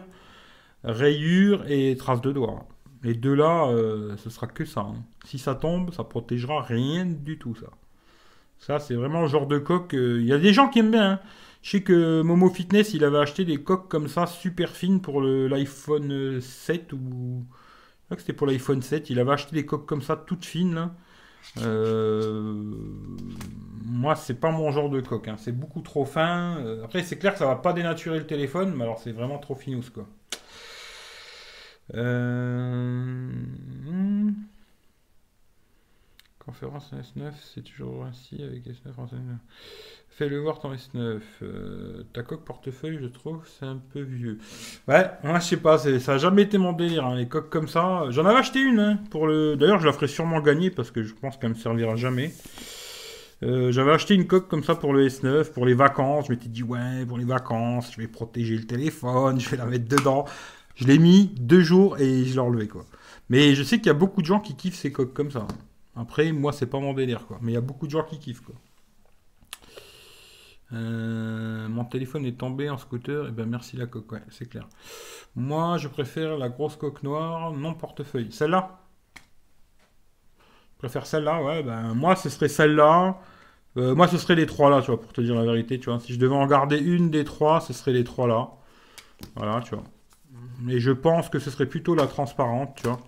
rayures 0.84 1.64
et 1.70 1.96
traces 1.96 2.20
de 2.20 2.32
doigts. 2.32 2.66
Les 3.06 3.14
deux 3.14 3.34
là, 3.34 3.68
euh, 3.68 4.16
ce 4.16 4.30
sera 4.30 4.48
que 4.48 4.64
ça. 4.64 4.80
Hein. 4.80 4.96
Si 5.24 5.38
ça 5.38 5.54
tombe, 5.54 5.94
ça 5.94 6.02
protégera 6.02 6.60
rien 6.60 7.06
du 7.06 7.38
tout, 7.38 7.54
ça. 7.54 7.68
Ça, 8.58 8.80
c'est 8.80 8.94
vraiment 8.94 9.22
le 9.22 9.28
genre 9.28 9.46
de 9.46 9.58
coque. 9.58 9.94
Euh, 9.94 10.18
il 10.20 10.26
y 10.26 10.32
a 10.32 10.38
des 10.38 10.52
gens 10.52 10.68
qui 10.68 10.80
aiment 10.80 10.90
bien. 10.90 11.12
Hein. 11.12 11.20
Je 11.62 11.70
sais 11.70 11.82
que 11.82 12.22
Momo 12.22 12.50
Fitness, 12.50 12.94
il 12.94 13.04
avait 13.04 13.18
acheté 13.18 13.44
des 13.44 13.58
coques 13.58 13.88
comme 13.88 14.08
ça, 14.08 14.26
super 14.26 14.70
fines 14.70 15.00
pour 15.00 15.22
l'iPhone 15.22 16.40
7 16.40 16.92
ou. 16.94 17.44
que 18.10 18.18
c'était 18.18 18.32
pour 18.32 18.48
l'iPhone 18.48 18.82
7. 18.82 19.08
Il 19.08 19.20
avait 19.20 19.32
acheté 19.32 19.54
des 19.54 19.66
coques 19.66 19.86
comme 19.86 20.02
ça, 20.02 20.16
toutes 20.16 20.44
fines. 20.44 20.90
Euh... 21.58 22.72
Moi, 23.84 24.16
c'est 24.16 24.40
pas 24.40 24.50
mon 24.50 24.72
genre 24.72 24.90
de 24.90 25.00
coque. 25.00 25.28
Hein. 25.28 25.36
C'est 25.38 25.56
beaucoup 25.56 25.80
trop 25.80 26.04
fin. 26.04 26.56
Euh, 26.58 26.82
après, 26.84 27.04
c'est 27.04 27.18
clair 27.18 27.34
que 27.34 27.38
ça 27.38 27.46
va 27.46 27.54
pas 27.54 27.72
dénaturer 27.72 28.18
le 28.18 28.26
téléphone, 28.26 28.74
mais 28.76 28.82
alors 28.82 28.98
c'est 28.98 29.12
vraiment 29.12 29.38
trop 29.38 29.54
finous, 29.54 29.92
quoi. 29.94 30.08
Euh... 31.94 33.30
Conférence 36.46 36.92
en 36.92 36.98
S9, 36.98 37.32
c'est 37.54 37.62
toujours 37.62 38.04
ainsi 38.04 38.40
avec 38.40 38.64
S9 38.66 38.98
en 38.98 39.06
S9. 39.06 39.18
Fais-le 40.10 40.38
voir 40.38 40.60
ton 40.60 40.72
S9. 40.72 41.20
Euh, 41.42 42.04
ta 42.12 42.22
coque 42.22 42.44
portefeuille, 42.44 42.98
je 43.02 43.08
trouve, 43.08 43.40
c'est 43.58 43.66
un 43.66 43.80
peu 43.92 44.00
vieux. 44.00 44.38
Ouais, 44.86 45.10
moi 45.24 45.40
je 45.40 45.44
sais 45.44 45.56
pas, 45.56 45.76
ça 45.76 45.90
n'a 45.90 46.18
jamais 46.18 46.42
été 46.42 46.56
mon 46.56 46.72
délire, 46.72 47.04
hein, 47.04 47.16
les 47.16 47.26
coques 47.26 47.50
comme 47.50 47.68
ça. 47.68 48.04
J'en 48.10 48.24
avais 48.24 48.38
acheté 48.38 48.60
une, 48.60 48.78
hein, 48.78 48.98
pour 49.10 49.26
le. 49.26 49.56
D'ailleurs, 49.56 49.80
je 49.80 49.86
la 49.86 49.92
ferai 49.92 50.06
sûrement 50.06 50.40
gagner 50.40 50.70
parce 50.70 50.90
que 50.90 51.02
je 51.02 51.12
pense 51.14 51.36
qu'elle 51.36 51.50
me 51.50 51.54
servira 51.54 51.96
jamais. 51.96 52.32
Euh, 53.42 53.70
j'avais 53.72 53.92
acheté 53.92 54.14
une 54.14 54.26
coque 54.26 54.48
comme 54.48 54.64
ça 54.64 54.74
pour 54.74 54.94
le 54.94 55.06
S9, 55.06 55.52
pour 55.52 55.66
les 55.66 55.74
vacances. 55.74 56.26
Je 56.28 56.32
m'étais 56.32 56.48
dit, 56.48 56.62
ouais, 56.62 57.04
pour 57.06 57.18
les 57.18 57.24
vacances, 57.24 57.92
je 57.92 58.00
vais 58.00 58.08
protéger 58.08 58.56
le 58.56 58.64
téléphone, 58.64 59.38
je 59.38 59.50
vais 59.50 59.56
la 59.56 59.66
mettre 59.66 59.88
dedans. 59.88 60.24
Je 60.76 60.86
l'ai 60.86 60.98
mis 60.98 61.26
deux 61.38 61.62
jours 61.62 61.98
et 61.98 62.24
je 62.24 62.40
l'ai 62.56 62.68
quoi. 62.68 62.84
Mais 63.28 63.54
je 63.54 63.62
sais 63.62 63.78
qu'il 63.78 63.86
y 63.86 63.90
a 63.90 63.94
beaucoup 63.94 64.20
de 64.20 64.26
gens 64.26 64.40
qui 64.40 64.54
kiffent 64.54 64.76
ces 64.76 64.92
coques 64.92 65.14
comme 65.14 65.30
ça. 65.30 65.46
Après, 65.96 66.30
moi, 66.32 66.52
c'est 66.52 66.66
pas 66.66 66.78
mon 66.78 66.92
délire, 66.92 67.26
quoi. 67.26 67.38
Mais 67.42 67.52
il 67.52 67.54
y 67.54 67.58
a 67.58 67.62
beaucoup 67.62 67.86
de 67.86 67.90
gens 67.90 68.04
qui 68.04 68.18
kiffent, 68.18 68.42
quoi. 68.42 68.54
Euh, 70.72 71.68
mon 71.68 71.84
téléphone 71.84 72.26
est 72.26 72.38
tombé 72.38 72.68
en 72.68 72.76
scooter, 72.76 73.26
et 73.26 73.28
eh 73.28 73.32
ben 73.32 73.46
merci 73.46 73.76
la 73.76 73.86
coque, 73.86 74.12
c'est 74.30 74.48
clair. 74.48 74.68
Moi, 75.36 75.78
je 75.78 75.88
préfère 75.88 76.36
la 76.38 76.48
grosse 76.48 76.76
coque 76.76 77.02
noire, 77.04 77.52
non 77.52 77.74
portefeuille. 77.74 78.32
Celle-là 78.32 78.80
Je 80.74 80.78
préfère 80.78 81.06
celle-là, 81.06 81.42
ouais, 81.42 81.62
ben 81.62 81.94
moi, 81.94 82.16
ce 82.16 82.28
serait 82.28 82.48
celle-là. 82.48 83.20
Euh, 83.76 83.94
moi, 83.94 84.08
ce 84.08 84.18
serait 84.18 84.34
les 84.34 84.46
trois 84.46 84.70
là, 84.70 84.80
tu 84.80 84.88
vois, 84.90 85.00
pour 85.00 85.12
te 85.12 85.20
dire 85.20 85.34
la 85.36 85.44
vérité, 85.44 85.78
tu 85.78 85.90
vois. 85.90 86.00
Si 86.00 86.12
je 86.12 86.18
devais 86.18 86.34
en 86.34 86.46
garder 86.46 86.78
une 86.78 87.10
des 87.10 87.24
trois, 87.24 87.60
ce 87.60 87.72
serait 87.72 87.92
les 87.92 88.04
trois 88.04 88.26
là. 88.26 88.50
Voilà, 89.36 89.60
tu 89.62 89.74
vois. 89.74 89.84
Mais 90.60 90.78
je 90.80 90.90
pense 90.90 91.28
que 91.28 91.38
ce 91.38 91.50
serait 91.50 91.66
plutôt 91.66 91.94
la 91.94 92.06
transparente, 92.06 92.76
tu 92.76 92.84
vois. 92.84 92.98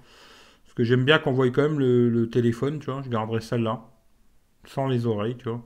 Parce 0.65 0.75
que 0.75 0.85
j'aime 0.85 1.05
bien 1.05 1.19
qu'on 1.19 1.33
voit 1.33 1.49
quand 1.51 1.63
même 1.63 1.79
le, 1.79 2.29
téléphone, 2.31 2.79
tu 2.79 2.91
vois. 2.91 3.03
Je 3.03 3.09
garderai 3.09 3.41
celle-là. 3.41 3.85
Sans 4.67 4.87
les 4.87 5.07
oreilles, 5.07 5.37
tu 5.37 5.49
vois. 5.49 5.65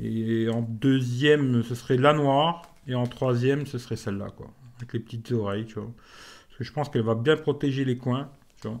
Et 0.00 0.48
en 0.52 0.62
deuxième, 0.62 1.62
ce 1.62 1.74
serait 1.74 1.96
la 1.96 2.12
noire. 2.12 2.62
Et 2.86 2.94
en 2.94 3.06
troisième, 3.06 3.66
ce 3.66 3.78
serait 3.78 3.96
celle-là, 3.96 4.28
quoi. 4.36 4.50
Avec 4.76 4.92
les 4.92 5.00
petites 5.00 5.32
oreilles, 5.32 5.64
tu 5.66 5.74
vois. 5.74 5.90
Parce 6.48 6.58
que 6.58 6.64
je 6.64 6.72
pense 6.72 6.88
qu'elle 6.88 7.02
va 7.02 7.14
bien 7.14 7.36
protéger 7.36 7.84
les 7.84 7.96
coins, 7.96 8.30
tu 8.60 8.68
vois. 8.68 8.80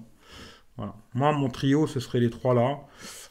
Voilà. 0.76 0.94
Moi, 1.14 1.32
mon 1.32 1.48
trio, 1.48 1.86
ce 1.86 2.00
serait 2.00 2.18
les 2.18 2.30
trois 2.30 2.52
là. 2.52 2.80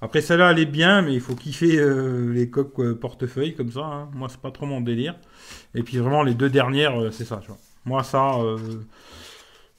Après, 0.01 0.21
celle-là, 0.21 0.51
elle 0.51 0.59
est 0.59 0.65
bien, 0.65 1.01
mais 1.01 1.13
il 1.13 1.19
faut 1.19 1.36
kiffer 1.36 1.77
euh, 1.77 2.31
les 2.31 2.49
coques 2.49 2.79
euh, 2.79 2.95
portefeuille 2.95 3.53
comme 3.53 3.71
ça. 3.71 3.81
hein. 3.81 4.09
Moi, 4.13 4.29
c'est 4.29 4.39
pas 4.39 4.51
trop 4.51 4.65
mon 4.65 4.79
délire. 4.81 5.15
Et 5.75 5.83
puis, 5.83 5.97
vraiment, 5.97 6.23
les 6.23 6.36
deux 6.36 6.49
dernières, 6.49 6.99
euh, 6.99 7.12
c'est 7.12 7.25
ça. 7.25 7.39
Tu 7.41 7.47
vois. 7.47 7.57
Moi, 7.86 8.02
ça, 8.04 8.36
euh, 8.36 8.58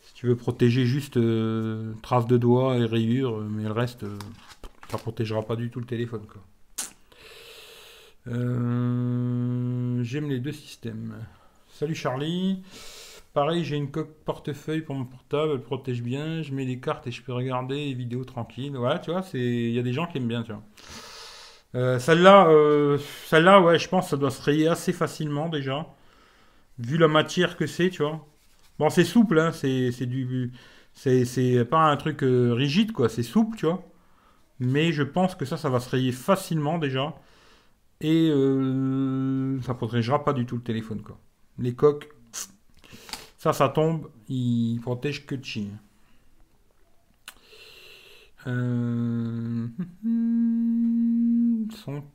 si 0.03 0.14
tu 0.14 0.27
veux 0.27 0.37
protéger 0.37 0.85
juste 0.85 1.17
euh, 1.17 1.95
traces 2.03 2.27
de 2.27 2.37
doigts 2.37 2.77
et 2.77 2.85
rayures, 2.85 3.38
euh, 3.38 3.49
mais 3.51 3.64
le 3.64 3.73
reste, 3.73 4.05
ça 4.90 4.99
protégera 4.99 5.43
pas 5.43 5.57
du 5.57 5.71
tout 5.71 5.81
le 5.81 5.87
téléphone. 5.87 6.21
J'aime 8.27 10.29
les 10.29 10.38
deux 10.38 10.53
systèmes. 10.53 11.14
Salut 11.73 11.95
Charlie. 11.95 12.62
Pareil, 13.33 13.64
j'ai 13.64 13.77
une 13.77 13.90
coque 13.90 14.14
portefeuille 14.25 14.83
pour 14.83 14.95
mon 14.95 15.07
portable, 15.07 15.53
elle 15.55 15.62
protège 15.62 16.03
bien. 16.03 16.43
Je 16.43 16.53
mets 16.53 16.67
des 16.67 16.79
cartes 16.79 17.07
et 17.07 17.11
je 17.11 17.23
peux 17.23 17.33
regarder 17.33 17.87
les 17.87 17.95
vidéos 17.95 18.25
tranquille. 18.25 18.77
Voilà, 18.77 18.99
tu 18.99 19.11
vois, 19.11 19.23
il 19.33 19.73
y 19.73 19.79
a 19.79 19.83
des 19.83 19.93
gens 19.93 20.07
qui 20.07 20.19
aiment 20.19 20.29
bien, 20.29 20.43
tu 20.43 20.53
vois. 20.53 21.99
Celle-là, 21.99 22.49
celle-là, 23.27 23.61
ouais, 23.61 23.79
je 23.79 23.88
pense 23.88 24.05
que 24.05 24.11
ça 24.11 24.17
doit 24.17 24.31
se 24.31 24.43
rayer 24.43 24.69
assez 24.69 24.93
facilement 24.93 25.49
déjà, 25.49 25.87
vu 26.79 26.99
la 26.99 27.09
matière 27.09 27.57
que 27.57 27.67
c'est, 27.67 27.91
tu 27.91 28.03
vois. 28.03 28.27
Bon, 28.79 28.91
c'est 28.91 29.05
souple, 29.05 29.39
hein, 29.39 29.53
c'est 29.53 30.07
du, 30.07 30.53
c'est 30.95 31.65
pas 31.65 31.91
un 31.91 31.97
truc 31.97 32.23
euh, 32.23 32.53
rigide, 32.55 32.93
quoi. 32.93 33.09
C'est 33.09 33.23
souple, 33.23 33.57
tu 33.57 33.67
vois. 33.67 33.85
Mais 34.61 34.93
je 34.93 35.03
pense 35.03 35.35
que 35.35 35.45
ça, 35.45 35.57
ça 35.57 35.69
va 35.69 35.81
se 35.81 35.91
rayer 35.91 36.13
facilement 36.13 36.79
déjà, 36.79 37.15
et 38.01 38.29
euh, 38.31 39.61
ça 39.63 39.75
protégera 39.75 40.25
pas 40.25 40.33
du 40.33 40.47
tout 40.47 40.57
le 40.57 40.63
téléphone, 40.63 41.03
quoi. 41.03 41.19
Les 41.59 41.75
coques, 41.75 42.09
ça, 43.39 43.53
ça 43.53 43.69
tombe, 43.69 44.09
il 44.29 44.81
protège 44.81 45.27
que 45.27 45.37
chi. 45.43 45.71
Euh... 48.47 49.69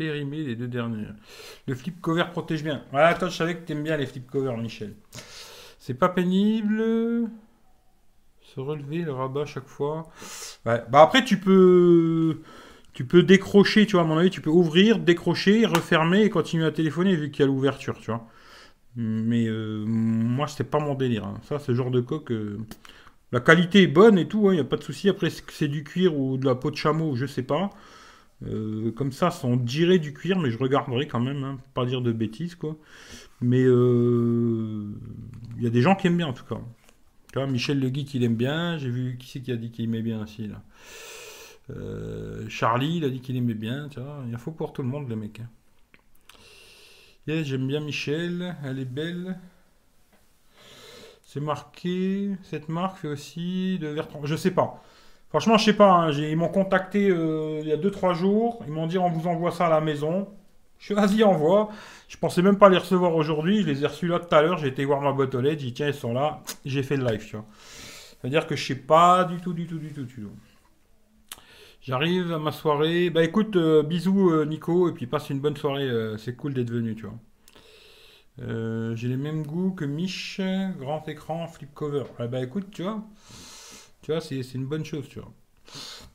périmés 0.00 0.42
les 0.44 0.56
deux 0.56 0.68
dernières. 0.68 1.14
Le 1.66 1.74
flip 1.74 2.00
cover 2.00 2.24
protège 2.32 2.62
bien. 2.64 2.82
Voilà, 2.92 3.14
toi, 3.14 3.28
je 3.28 3.36
savais 3.36 3.56
que 3.56 3.64
t'aimes 3.66 3.82
bien 3.84 3.96
les 3.96 4.06
flip 4.06 4.26
covers, 4.30 4.56
Michel. 4.56 4.94
C'est 5.78 5.94
pas 5.94 6.08
pénible. 6.08 6.82
Se 8.54 8.60
relever 8.60 9.02
le 9.02 9.12
rabat 9.12 9.46
chaque 9.46 9.68
fois. 9.68 10.08
Ouais. 10.66 10.82
Bah 10.90 11.02
après, 11.02 11.24
tu 11.24 11.38
peux. 11.38 12.40
Tu 12.92 13.04
peux 13.04 13.22
décrocher, 13.22 13.86
tu 13.86 13.92
vois, 13.92 14.02
à 14.02 14.04
mon 14.04 14.18
avis, 14.18 14.30
tu 14.30 14.40
peux 14.40 14.50
ouvrir, 14.50 14.98
décrocher, 14.98 15.64
refermer 15.66 16.22
et 16.24 16.30
continuer 16.30 16.66
à 16.66 16.72
téléphoner 16.72 17.14
vu 17.16 17.30
qu'il 17.30 17.40
y 17.40 17.44
a 17.44 17.46
l'ouverture, 17.46 17.98
tu 18.00 18.10
vois. 18.10 18.26
Mais 18.96 19.46
euh, 19.48 19.84
moi, 19.86 20.48
c'était 20.48 20.64
pas 20.64 20.80
mon 20.80 20.94
délire. 20.94 21.24
hein. 21.26 21.40
Ça, 21.48 21.58
ce 21.60 21.74
genre 21.74 21.90
de 21.90 22.00
coque. 22.00 22.32
euh, 22.32 22.58
La 23.32 23.40
qualité 23.40 23.82
est 23.84 23.88
bonne 23.88 24.18
et 24.18 24.28
tout, 24.28 24.50
il 24.52 24.56
n'y 24.56 24.60
a 24.60 24.64
pas 24.64 24.76
de 24.76 24.84
souci. 24.84 25.08
Après, 25.08 25.30
c'est 25.30 25.68
du 25.68 25.84
cuir 25.84 26.16
ou 26.18 26.38
de 26.38 26.46
la 26.46 26.54
peau 26.56 26.70
de 26.70 26.76
chameau, 26.76 27.16
je 27.16 27.26
sais 27.26 27.44
pas. 27.44 27.70
Euh, 28.46 28.90
comme 28.92 29.12
ça, 29.12 29.30
on 29.44 29.56
dirait 29.56 29.98
du 29.98 30.14
cuir, 30.14 30.38
mais 30.38 30.50
je 30.50 30.58
regarderai 30.58 31.06
quand 31.06 31.20
même, 31.20 31.44
hein, 31.44 31.58
pas 31.74 31.84
dire 31.86 32.00
de 32.02 32.12
bêtises, 32.12 32.54
quoi. 32.54 32.76
Mais 33.40 33.62
euh, 33.64 34.86
il 35.58 35.64
y 35.64 35.66
a 35.66 35.70
des 35.70 35.82
gens 35.82 35.94
qui 35.96 36.06
aiment 36.08 36.16
bien, 36.18 36.28
en 36.28 36.32
tout 36.34 36.44
cas. 36.44 36.60
Tu 37.32 37.38
vois, 37.38 37.46
Michel 37.48 37.80
Le 37.80 37.88
Geek, 37.88 38.14
il 38.14 38.24
aime 38.24 38.36
bien. 38.36 38.78
J'ai 38.78 38.90
vu, 38.90 39.16
qui 39.18 39.28
c'est 39.28 39.40
qui 39.40 39.52
a 39.52 39.56
dit 39.56 39.70
qu'il 39.70 39.84
aimait 39.86 40.02
bien 40.02 40.22
aussi, 40.22 40.48
là 40.48 40.62
Euh, 41.70 42.48
Charlie, 42.48 42.96
il 42.98 43.04
a 43.04 43.10
dit 43.10 43.20
qu'il 43.20 43.36
aimait 43.36 43.54
bien, 43.54 43.88
tu 43.88 44.00
vois. 44.00 44.24
Il 44.28 44.36
faut 44.38 44.52
pour 44.52 44.72
tout 44.72 44.82
le 44.82 44.88
monde, 44.88 45.08
les 45.08 45.16
mecs. 45.16 45.40
hein. 45.40 45.48
J'aime 47.26 47.66
bien 47.66 47.80
Michel, 47.80 48.56
elle 48.64 48.78
est 48.78 48.84
belle. 48.84 49.38
C'est 51.24 51.40
marqué. 51.40 52.36
Cette 52.42 52.68
marque 52.68 52.98
fait 52.98 53.08
aussi 53.08 53.78
de 53.78 53.88
Vertran. 53.88 54.20
Je 54.24 54.36
sais 54.36 54.50
pas. 54.50 54.82
Franchement, 55.30 55.58
je 55.58 55.64
sais 55.66 55.72
pas. 55.74 55.90
hein. 55.90 56.12
Ils 56.12 56.36
m'ont 56.36 56.48
contacté 56.48 57.08
euh, 57.10 57.60
il 57.62 57.68
y 57.68 57.72
a 57.72 57.76
2-3 57.76 58.14
jours. 58.14 58.62
Ils 58.66 58.72
m'ont 58.72 58.86
dit 58.86 58.98
on 58.98 59.08
vous 59.10 59.26
envoie 59.28 59.50
ça 59.52 59.66
à 59.66 59.70
la 59.70 59.80
maison. 59.80 60.28
Je 60.78 60.86
suis 60.86 60.94
vas-y, 60.94 61.22
envoie. 61.24 61.70
Je 62.08 62.16
pensais 62.16 62.42
même 62.42 62.58
pas 62.58 62.68
les 62.68 62.78
recevoir 62.78 63.14
aujourd'hui. 63.14 63.62
Je 63.62 63.68
les 63.68 63.84
ai 63.84 63.86
reçus 63.86 64.08
là 64.08 64.18
tout 64.18 64.34
à 64.34 64.42
l'heure. 64.42 64.58
J'ai 64.58 64.68
été 64.68 64.84
voir 64.84 65.00
ma 65.00 65.12
boîte 65.12 65.34
aux 65.34 65.40
lettres. 65.40 65.60
J'ai 65.60 65.68
dit 65.68 65.74
tiens, 65.74 65.88
ils 65.88 65.94
sont 65.94 66.12
là. 66.14 66.42
J'ai 66.64 66.82
fait 66.82 66.96
le 66.96 67.04
live, 67.06 67.24
tu 67.24 67.36
vois. 67.36 67.46
C'est-à-dire 68.20 68.46
que 68.46 68.56
je 68.56 68.66
sais 68.66 68.74
pas 68.76 69.24
du 69.24 69.38
tout, 69.38 69.52
du 69.54 69.66
tout, 69.66 69.78
du 69.78 69.92
tout, 69.92 70.04
du 70.04 70.14
tout. 70.14 70.30
J'arrive 71.82 72.32
à 72.32 72.38
ma 72.38 72.52
soirée. 72.52 73.10
Bah 73.10 73.22
écoute, 73.24 73.56
euh, 73.56 73.82
bisous 73.82 74.30
euh, 74.30 74.44
Nico. 74.46 74.88
Et 74.88 74.92
puis 74.92 75.06
passe 75.06 75.30
une 75.30 75.40
bonne 75.40 75.56
soirée. 75.56 75.88
c'est 76.18 76.36
cool 76.36 76.54
d'être 76.54 76.70
venu, 76.70 76.94
tu 76.94 77.04
vois. 77.06 77.14
J'ai 78.96 79.08
les 79.08 79.16
mêmes 79.16 79.42
goûts 79.46 79.72
que 79.72 79.84
Mich, 79.84 80.40
grand 80.78 81.06
écran, 81.08 81.46
flip 81.46 81.74
cover. 81.74 82.04
Ah 82.18 82.26
bah 82.26 82.40
écoute, 82.40 82.68
tu 82.70 82.82
vois, 82.82 83.02
tu 84.02 84.12
vois, 84.12 84.20
c'est 84.20 84.54
une 84.54 84.66
bonne 84.66 84.84
chose, 84.84 85.08
tu 85.08 85.20
vois. 85.20 85.30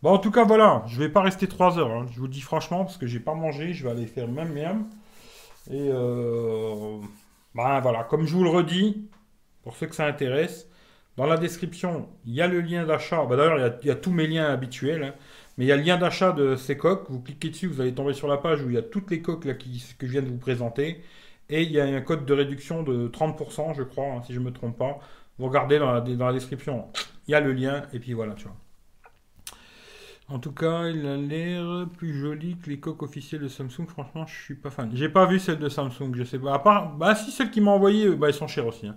Bon, 0.02 0.12
en 0.12 0.18
tout 0.20 0.32
cas, 0.32 0.44
voilà, 0.44 0.84
je 0.88 1.00
vais 1.00 1.10
pas 1.10 1.22
rester 1.22 1.48
3 1.48 1.80
heures, 1.80 1.92
hein, 1.92 2.06
je 2.12 2.20
vous 2.20 2.26
le 2.26 2.32
dis 2.32 2.42
franchement, 2.42 2.84
parce 2.86 2.98
que 2.98 3.08
j'ai 3.08 3.20
pas 3.20 3.34
mangé, 3.34 3.74
je 3.74 3.84
vais 3.84 3.92
aller 3.92 4.06
faire 4.06 4.28
même 4.28 4.54
miam. 4.54 4.88
Et 5.72 5.90
euh, 5.92 6.98
bah 7.56 7.80
voilà, 7.82 8.04
comme 8.04 8.26
je 8.26 8.36
vous 8.36 8.44
le 8.44 8.50
redis, 8.50 9.08
pour 9.64 9.76
ceux 9.76 9.88
que 9.88 9.96
ça 9.96 10.06
intéresse, 10.06 10.68
dans 11.18 11.26
la 11.26 11.38
description, 11.38 12.10
il 12.26 12.34
y 12.34 12.42
a 12.42 12.48
le 12.48 12.62
lien 12.62 12.86
d'achat. 12.86 13.26
Bah 13.26 13.38
d'ailleurs, 13.38 13.78
il 13.82 13.88
y 13.88 13.92
a, 13.92 13.96
tous 13.96 14.12
mes 14.12 14.28
liens 14.28 14.46
habituels, 14.52 15.04
hein. 15.04 15.14
mais 15.58 15.66
il 15.66 15.68
y 15.70 15.72
a 15.72 15.78
le 15.78 15.84
lien 15.84 15.98
d'achat 15.98 16.34
de 16.34 16.56
ces 16.56 16.78
coques. 16.78 17.10
Vous 17.10 17.22
cliquez 17.22 17.50
dessus, 17.50 17.68
vous 17.68 17.82
allez 17.82 17.94
tomber 17.94 18.14
sur 18.14 18.28
la 18.28 18.38
page 18.38 18.62
où 18.62 18.70
il 18.70 18.76
y 18.76 18.78
a 18.78 18.82
toutes 18.84 19.10
les 19.12 19.22
coques 19.22 19.44
que 19.44 20.08
je 20.08 20.12
viens 20.12 20.22
de 20.22 20.28
vous 20.28 20.38
présenter. 20.38 21.02
Et 21.50 21.64
il 21.64 21.72
y 21.72 21.80
a 21.80 21.86
un 21.86 22.02
code 22.02 22.26
de 22.26 22.34
réduction 22.34 22.84
de 22.84 23.08
30%, 23.08 23.76
je 23.76 23.84
crois, 23.84 24.06
hein, 24.06 24.22
si 24.26 24.34
je 24.34 24.40
ne 24.40 24.46
me 24.46 24.52
trompe 24.52 24.78
pas. 24.78 25.00
Vous 25.40 25.48
regardez 25.48 25.80
dans 25.80 25.94
la 25.94 26.34
description, 26.34 26.88
il 27.28 27.32
y 27.32 27.36
a 27.36 27.40
le 27.42 27.54
lien, 27.54 27.84
et 27.94 28.00
puis 28.00 28.14
voilà, 28.14 28.34
tu 28.34 28.46
vois. 28.46 28.56
En 30.28 30.40
tout 30.40 30.52
cas, 30.52 30.88
il 30.88 31.06
a 31.06 31.18
l'air 31.18 31.88
plus 31.98 32.14
joli 32.20 32.58
que 32.58 32.70
les 32.70 32.80
coques 32.80 33.04
officielles 33.04 33.42
de 33.42 33.48
Samsung. 33.48 33.86
Franchement, 33.88 34.26
je 34.26 34.34
suis 34.34 34.56
pas 34.56 34.72
fan. 34.72 34.90
J'ai 34.94 35.08
pas 35.10 35.26
vu 35.28 35.38
celle 35.40 35.60
de 35.60 35.70
Samsung, 35.70 36.14
je 36.16 36.24
sais 36.24 36.40
pas. 36.40 36.54
À 36.56 36.60
part, 36.60 36.96
bah 36.96 37.14
si, 37.14 37.30
celle 37.32 37.52
qui 37.52 37.62
m'a 37.62 37.72
envoyé, 37.72 38.10
bah 38.16 38.28
elles 38.30 38.34
sont 38.34 38.48
chères 38.48 38.66
aussi. 38.66 38.88
hein. 38.88 38.96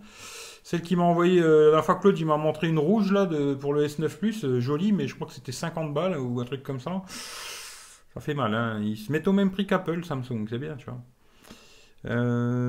Celle 0.63 0.83
qui 0.83 0.97
m'a 0.97 1.03
envoyé, 1.05 1.41
euh, 1.43 1.71
la 1.73 1.83
fois 1.83 1.97
Claude, 1.97 2.19
il 2.19 2.27
m'a 2.27 2.37
montré 2.39 2.69
une 2.69 2.79
rouge 2.79 3.13
là 3.13 3.27
de, 3.27 3.55
pour 3.55 3.75
le 3.75 3.85
S9 3.87 4.19
Plus, 4.19 4.45
euh, 4.45 4.61
jolie, 4.61 4.93
mais 4.93 5.07
je 5.07 5.15
crois 5.15 5.27
que 5.27 5.33
c'était 5.35 5.53
50 5.53 5.93
balles 5.95 6.19
ou 6.19 6.41
un 6.41 6.45
truc 6.45 6.63
comme 6.63 6.81
ça. 6.81 7.03
Ça 8.15 8.21
fait 8.21 8.35
mal, 8.35 8.55
hein. 8.55 8.81
Ils 8.83 8.97
se 8.97 9.13
mettent 9.13 9.29
au 9.29 9.33
même 9.33 9.51
prix 9.51 9.67
qu'Apple, 9.67 10.05
Samsung, 10.05 10.47
c'est 10.49 10.59
bien, 10.59 10.77
tu 10.77 10.87
vois. 10.87 11.01
Euh, 12.07 12.68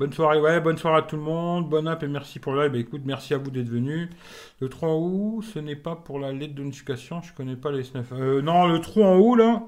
Bonne 0.00 0.12
soirée, 0.14 0.40
ouais, 0.40 0.60
bonne 0.62 0.78
soirée 0.78 0.98
à 0.98 1.02
tout 1.02 1.16
le 1.16 1.22
monde, 1.22 1.68
bonne 1.68 1.86
app 1.86 2.02
et 2.02 2.08
merci 2.08 2.38
pour 2.40 2.54
le 2.54 2.62
live. 2.62 2.72
Bah, 2.72 2.78
écoute, 2.78 3.02
merci 3.04 3.34
à 3.34 3.38
vous 3.38 3.50
d'être 3.50 3.68
venus. 3.68 4.08
Le 4.60 4.68
trou 4.70 4.86
en 4.86 4.94
haut, 4.94 5.42
ce 5.42 5.58
n'est 5.58 5.76
pas 5.76 5.94
pour 5.94 6.18
la 6.18 6.32
lettre 6.32 6.54
de 6.54 6.62
notification, 6.64 7.20
je 7.22 7.34
connais 7.34 7.54
pas 7.56 7.70
les 7.70 7.82
S9. 7.82 8.04
Euh, 8.12 8.40
non, 8.42 8.66
le 8.66 8.80
trou 8.80 9.04
en 9.04 9.16
haut 9.16 9.36
là, 9.36 9.62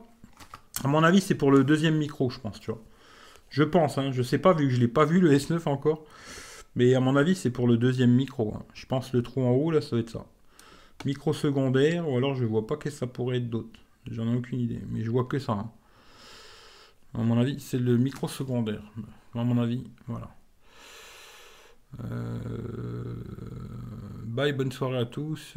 à 0.85 0.89
mon 0.89 1.05
avis, 1.05 1.21
c'est 1.21 1.35
pour 1.37 1.51
le 1.53 1.65
deuxième 1.65 1.97
micro, 1.97 2.31
je 2.31 2.41
pense, 2.41 2.61
tu 2.61 2.71
vois. 2.71 2.81
Je 3.51 3.63
pense, 3.65 3.99
hein, 3.99 4.13
je 4.13 4.23
sais 4.23 4.39
pas, 4.39 4.55
vu 4.55 4.69
que 4.69 4.75
je 4.75 4.81
l'ai 4.81 4.89
pas 4.89 5.05
vu 5.07 5.21
le 5.21 5.33
S9 5.33 5.69
encore. 5.69 6.05
Mais 6.77 6.95
à 6.95 7.01
mon 7.01 7.17
avis, 7.17 7.37
c'est 7.37 7.51
pour 7.51 7.69
le 7.69 7.79
deuxième 7.79 8.13
micro. 8.13 8.55
hein. 8.57 8.65
Je 8.75 8.87
pense 8.87 9.13
le 9.15 9.23
trou 9.23 9.43
en 9.45 9.53
haut, 9.53 9.71
là, 9.73 9.81
ça 9.83 9.91
doit 9.93 10.01
être 10.01 10.11
ça. 10.11 10.27
Micro 11.07 11.33
secondaire, 11.35 12.09
ou 12.09 12.17
alors 12.19 12.35
je 12.37 12.45
vois 12.47 12.67
pas 12.67 12.77
qu'est-ce 12.77 12.97
que 12.97 13.01
ça 13.01 13.09
pourrait 13.09 13.39
être 13.39 13.51
d'autre. 13.51 13.81
J'en 14.11 14.33
ai 14.33 14.37
aucune 14.37 14.61
idée, 14.61 14.81
mais 14.91 15.03
je 15.05 15.11
vois 15.11 15.25
que 15.25 15.39
ça. 15.41 15.53
hein. 15.55 15.71
À 17.15 17.23
mon 17.23 17.39
avis, 17.41 17.61
c'est 17.61 17.79
le 17.79 17.97
micro 17.97 18.29
secondaire. 18.29 18.83
À 19.35 19.45
mon 19.45 19.59
avis, 19.63 19.85
voilà. 20.07 20.29
Euh, 22.05 23.15
Bye, 24.25 24.53
bonne 24.53 24.73
soirée 24.73 24.99
à 24.99 25.07
tous. 25.07 25.57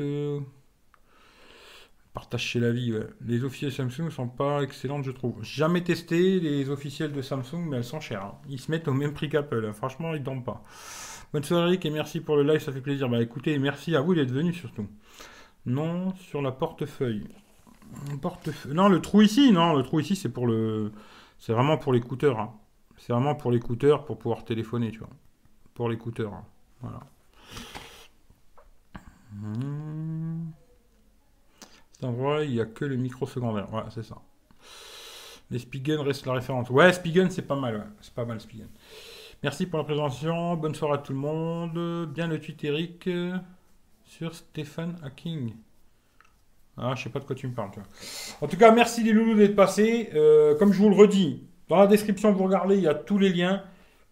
Partage 2.14 2.42
chez 2.44 2.60
la 2.62 2.72
vie. 2.72 2.94
Les 3.26 3.44
officiels 3.44 3.74
Samsung 3.74 4.10
sont 4.10 4.30
pas 4.30 4.62
excellentes, 4.64 5.04
je 5.04 5.12
trouve. 5.12 5.44
Jamais 5.44 5.84
testé 5.84 6.40
les 6.40 6.70
officiels 6.70 7.12
de 7.12 7.22
Samsung, 7.22 7.66
mais 7.70 7.78
elles 7.78 7.84
sont 7.84 8.00
chères. 8.00 8.24
hein. 8.24 8.36
Ils 8.50 8.60
se 8.60 8.72
mettent 8.72 8.88
au 8.88 8.94
même 8.94 9.14
prix 9.14 9.28
qu'Apple. 9.28 9.66
hein. 9.68 9.74
Franchement, 9.74 10.14
ils 10.14 10.24
dorment 10.24 10.44
pas. 10.44 10.64
Bonne 11.34 11.44
soirée, 11.44 11.68
Eric, 11.68 11.86
et 11.86 11.90
merci 11.90 12.22
pour 12.22 12.38
le 12.38 12.44
live, 12.44 12.62
ça 12.62 12.72
fait 12.72 12.80
plaisir. 12.82 13.10
Bah 13.10 13.22
écoutez, 13.22 13.58
merci 13.60 13.96
à 13.98 14.02
vous 14.02 14.16
d'être 14.16 14.32
venus 14.32 14.56
surtout. 14.58 14.88
Non, 15.66 16.16
sur 16.16 16.42
la 16.42 16.52
portefeuille. 16.54 17.28
Portefeuille. 18.22 18.74
Non, 18.74 18.88
le 18.88 19.02
trou 19.02 19.22
ici, 19.22 19.52
non, 19.52 19.74
le 19.76 19.84
trou 19.84 20.00
ici, 20.00 20.16
c'est 20.16 20.30
pour 20.30 20.48
le. 20.48 20.94
C'est 21.40 21.52
vraiment 21.52 21.78
pour 21.78 21.92
l'écouteur. 21.92 22.40
hein. 22.40 22.54
C'est 22.98 23.14
vraiment 23.14 23.36
pour 23.36 23.52
l'écouteur 23.52 24.06
pour 24.06 24.18
pouvoir 24.18 24.46
téléphoner, 24.46 24.92
tu 24.92 25.00
vois. 25.00 25.10
Pour 25.74 25.90
l'écouteur. 25.90 26.34
hein. 26.34 26.46
Voilà. 26.82 27.00
Hmm. 29.34 30.46
Cet 31.92 32.04
endroit, 32.06 32.44
il 32.44 32.52
n'y 32.52 32.62
a 32.62 32.66
que 32.66 32.86
le 32.86 32.96
micro 32.96 33.26
secondaire. 33.26 33.72
Ouais, 33.74 33.84
c'est 33.90 34.04
ça. 34.04 34.18
Les 35.52 35.60
Spigen 35.60 36.00
restent 36.00 36.26
la 36.26 36.34
référence. 36.34 36.70
Ouais, 36.70 36.92
Spigen, 36.94 37.30
c'est 37.30 37.42
pas 37.44 37.56
mal. 37.56 37.92
C'est 38.02 38.14
pas 38.14 38.26
mal, 38.26 38.40
Spigen. 38.40 38.68
Merci 39.44 39.66
pour 39.66 39.78
la 39.80 39.86
présentation. 39.86 40.56
Bonne 40.56 40.74
soirée 40.76 40.96
à 40.96 40.98
tout 40.98 41.14
le 41.14 41.20
monde. 41.20 42.08
Bien 42.12 42.28
le 42.28 42.40
tweet, 42.40 42.64
Eric, 42.64 43.10
sur 44.06 44.34
Stéphane 44.34 44.98
Hacking. 45.04 45.54
Ah, 46.78 46.94
je 46.96 47.04
sais 47.04 47.10
pas 47.10 47.20
de 47.20 47.26
quoi 47.26 47.36
tu 47.36 47.48
me 47.48 47.54
parles, 47.54 47.72
tu 47.72 47.80
vois. 47.80 47.88
En 48.42 48.48
tout 48.48 48.58
cas, 48.58 48.72
merci 48.72 49.04
les 49.04 49.14
loulous 49.14 49.36
d'être 49.36 49.56
passés. 49.56 50.10
Euh, 50.14 50.58
comme 50.58 50.74
je 50.74 50.82
vous 50.82 50.90
le 50.90 50.96
redis, 50.96 51.44
dans 51.70 51.78
la 51.78 51.88
description, 51.88 52.32
vous 52.32 52.44
regardez, 52.44 52.76
il 52.76 52.84
y 52.84 52.88
a 52.88 52.96
tous 52.96 53.18
les 53.18 53.30
liens. 53.30 53.64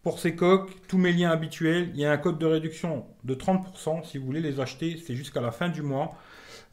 pour 0.02 0.20
ces 0.20 0.36
coques, 0.36 0.72
tous 0.90 0.98
mes 0.98 1.14
liens 1.14 1.32
habituels. 1.32 1.92
Il 1.94 2.02
y 2.02 2.06
a 2.06 2.12
un 2.12 2.18
code 2.18 2.38
de 2.38 2.46
réduction 2.46 3.06
de 3.24 3.36
30% 3.36 4.04
si 4.04 4.18
vous 4.18 4.26
voulez 4.26 4.42
les 4.42 4.60
acheter. 4.60 4.98
C'est 4.98 5.16
jusqu'à 5.16 5.40
la 5.40 5.52
fin 5.52 5.70
du 5.70 5.82
mois. 5.82 6.16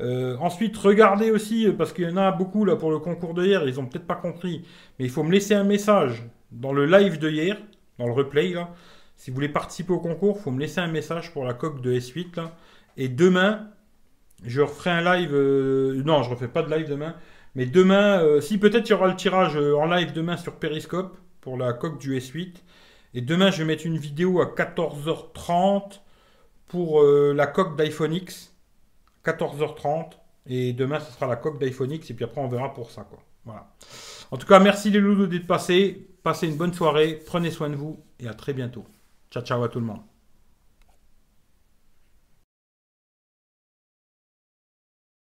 Euh, 0.01 0.37
ensuite, 0.39 0.77
regardez 0.77 1.31
aussi, 1.31 1.69
parce 1.77 1.93
qu'il 1.93 2.09
y 2.09 2.13
en 2.13 2.17
a 2.17 2.33
beaucoup 2.33 2.65
là 2.65 2.77
pour 2.77 2.91
le 2.91 2.99
concours 2.99 3.35
de 3.35 3.45
hier, 3.45 3.67
ils 3.69 3.79
ont 3.79 3.87
peut-être 3.87 4.07
pas 4.07 4.15
compris, 4.15 4.65
mais 4.99 5.05
il 5.05 5.11
faut 5.11 5.23
me 5.23 5.33
laisser 5.33 5.55
un 5.55 5.65
message 5.65 6.25
dans 6.51 6.73
le 6.73 6.87
live 6.87 7.19
de 7.19 7.31
hier, 7.31 7.57
dans 7.99 8.07
le 8.07 8.13
replay 8.13 8.53
là. 8.53 8.71
Si 9.17 9.31
vous 9.31 9.35
voulez 9.35 9.51
participer 9.51 9.93
au 9.93 10.01
concours, 10.01 10.37
il 10.39 10.43
faut 10.43 10.51
me 10.51 10.61
laisser 10.61 10.81
un 10.81 10.89
message 10.89 11.33
pour 11.33 11.45
la 11.45 11.53
coque 11.53 11.83
de 11.83 11.93
S8 11.93 12.37
là. 12.37 12.57
Et 12.97 13.09
demain, 13.09 13.69
je 14.45 14.63
referai 14.63 14.91
un 14.91 15.03
live. 15.03 15.31
Euh, 15.35 16.03
non, 16.05 16.23
je 16.23 16.31
refais 16.31 16.49
pas 16.49 16.63
de 16.63 16.75
live 16.75 16.89
demain. 16.89 17.15
Mais 17.55 17.67
demain, 17.67 18.23
euh, 18.23 18.41
si 18.41 18.59
peut-être 18.59 18.89
il 18.89 18.93
y 18.93 18.95
aura 18.95 19.09
le 19.09 19.17
tirage 19.17 19.57
en 19.57 19.87
live 19.87 20.13
demain 20.13 20.37
sur 20.37 20.57
Periscope 20.57 21.17
pour 21.41 21.57
la 21.57 21.73
coque 21.73 21.99
du 21.99 22.17
S8. 22.17 22.57
Et 23.15 23.21
demain, 23.21 23.51
je 23.51 23.59
vais 23.59 23.65
mettre 23.65 23.87
une 23.87 23.99
vidéo 23.99 24.41
à 24.41 24.47
14h30 24.47 26.01
pour 26.69 27.03
euh, 27.03 27.33
la 27.35 27.47
coque 27.47 27.77
d'iPhone 27.77 28.15
X. 28.15 28.55
14h30. 29.25 30.13
Et 30.47 30.73
demain, 30.73 31.01
ce 31.01 31.13
sera 31.13 31.27
la 31.27 31.37
coque 31.37 31.59
d'iPhone 31.59 31.91
X. 31.93 32.11
Et 32.11 32.15
puis 32.15 32.25
après, 32.25 32.41
on 32.41 32.49
verra 32.49 32.73
pour 32.73 32.91
ça. 32.91 33.07
Voilà. 33.45 33.73
En 34.31 34.37
tout 34.37 34.47
cas, 34.47 34.61
merci 34.61 34.91
les 34.91 35.01
loulous 35.01 35.27
d'être 35.27 35.47
passés. 35.47 36.09
Passez 36.23 36.47
une 36.47 36.57
bonne 36.57 36.73
soirée. 36.73 37.21
Prenez 37.27 37.51
soin 37.51 37.69
de 37.69 37.77
vous. 37.77 38.03
Et 38.21 38.29
à 38.29 38.35
très 38.35 38.53
bientôt. 38.53 38.85
Ciao, 39.31 39.43
ciao 39.43 39.63
à 39.63 39.69
tout 39.69 39.81
le 39.81 39.87
monde. 39.87 40.10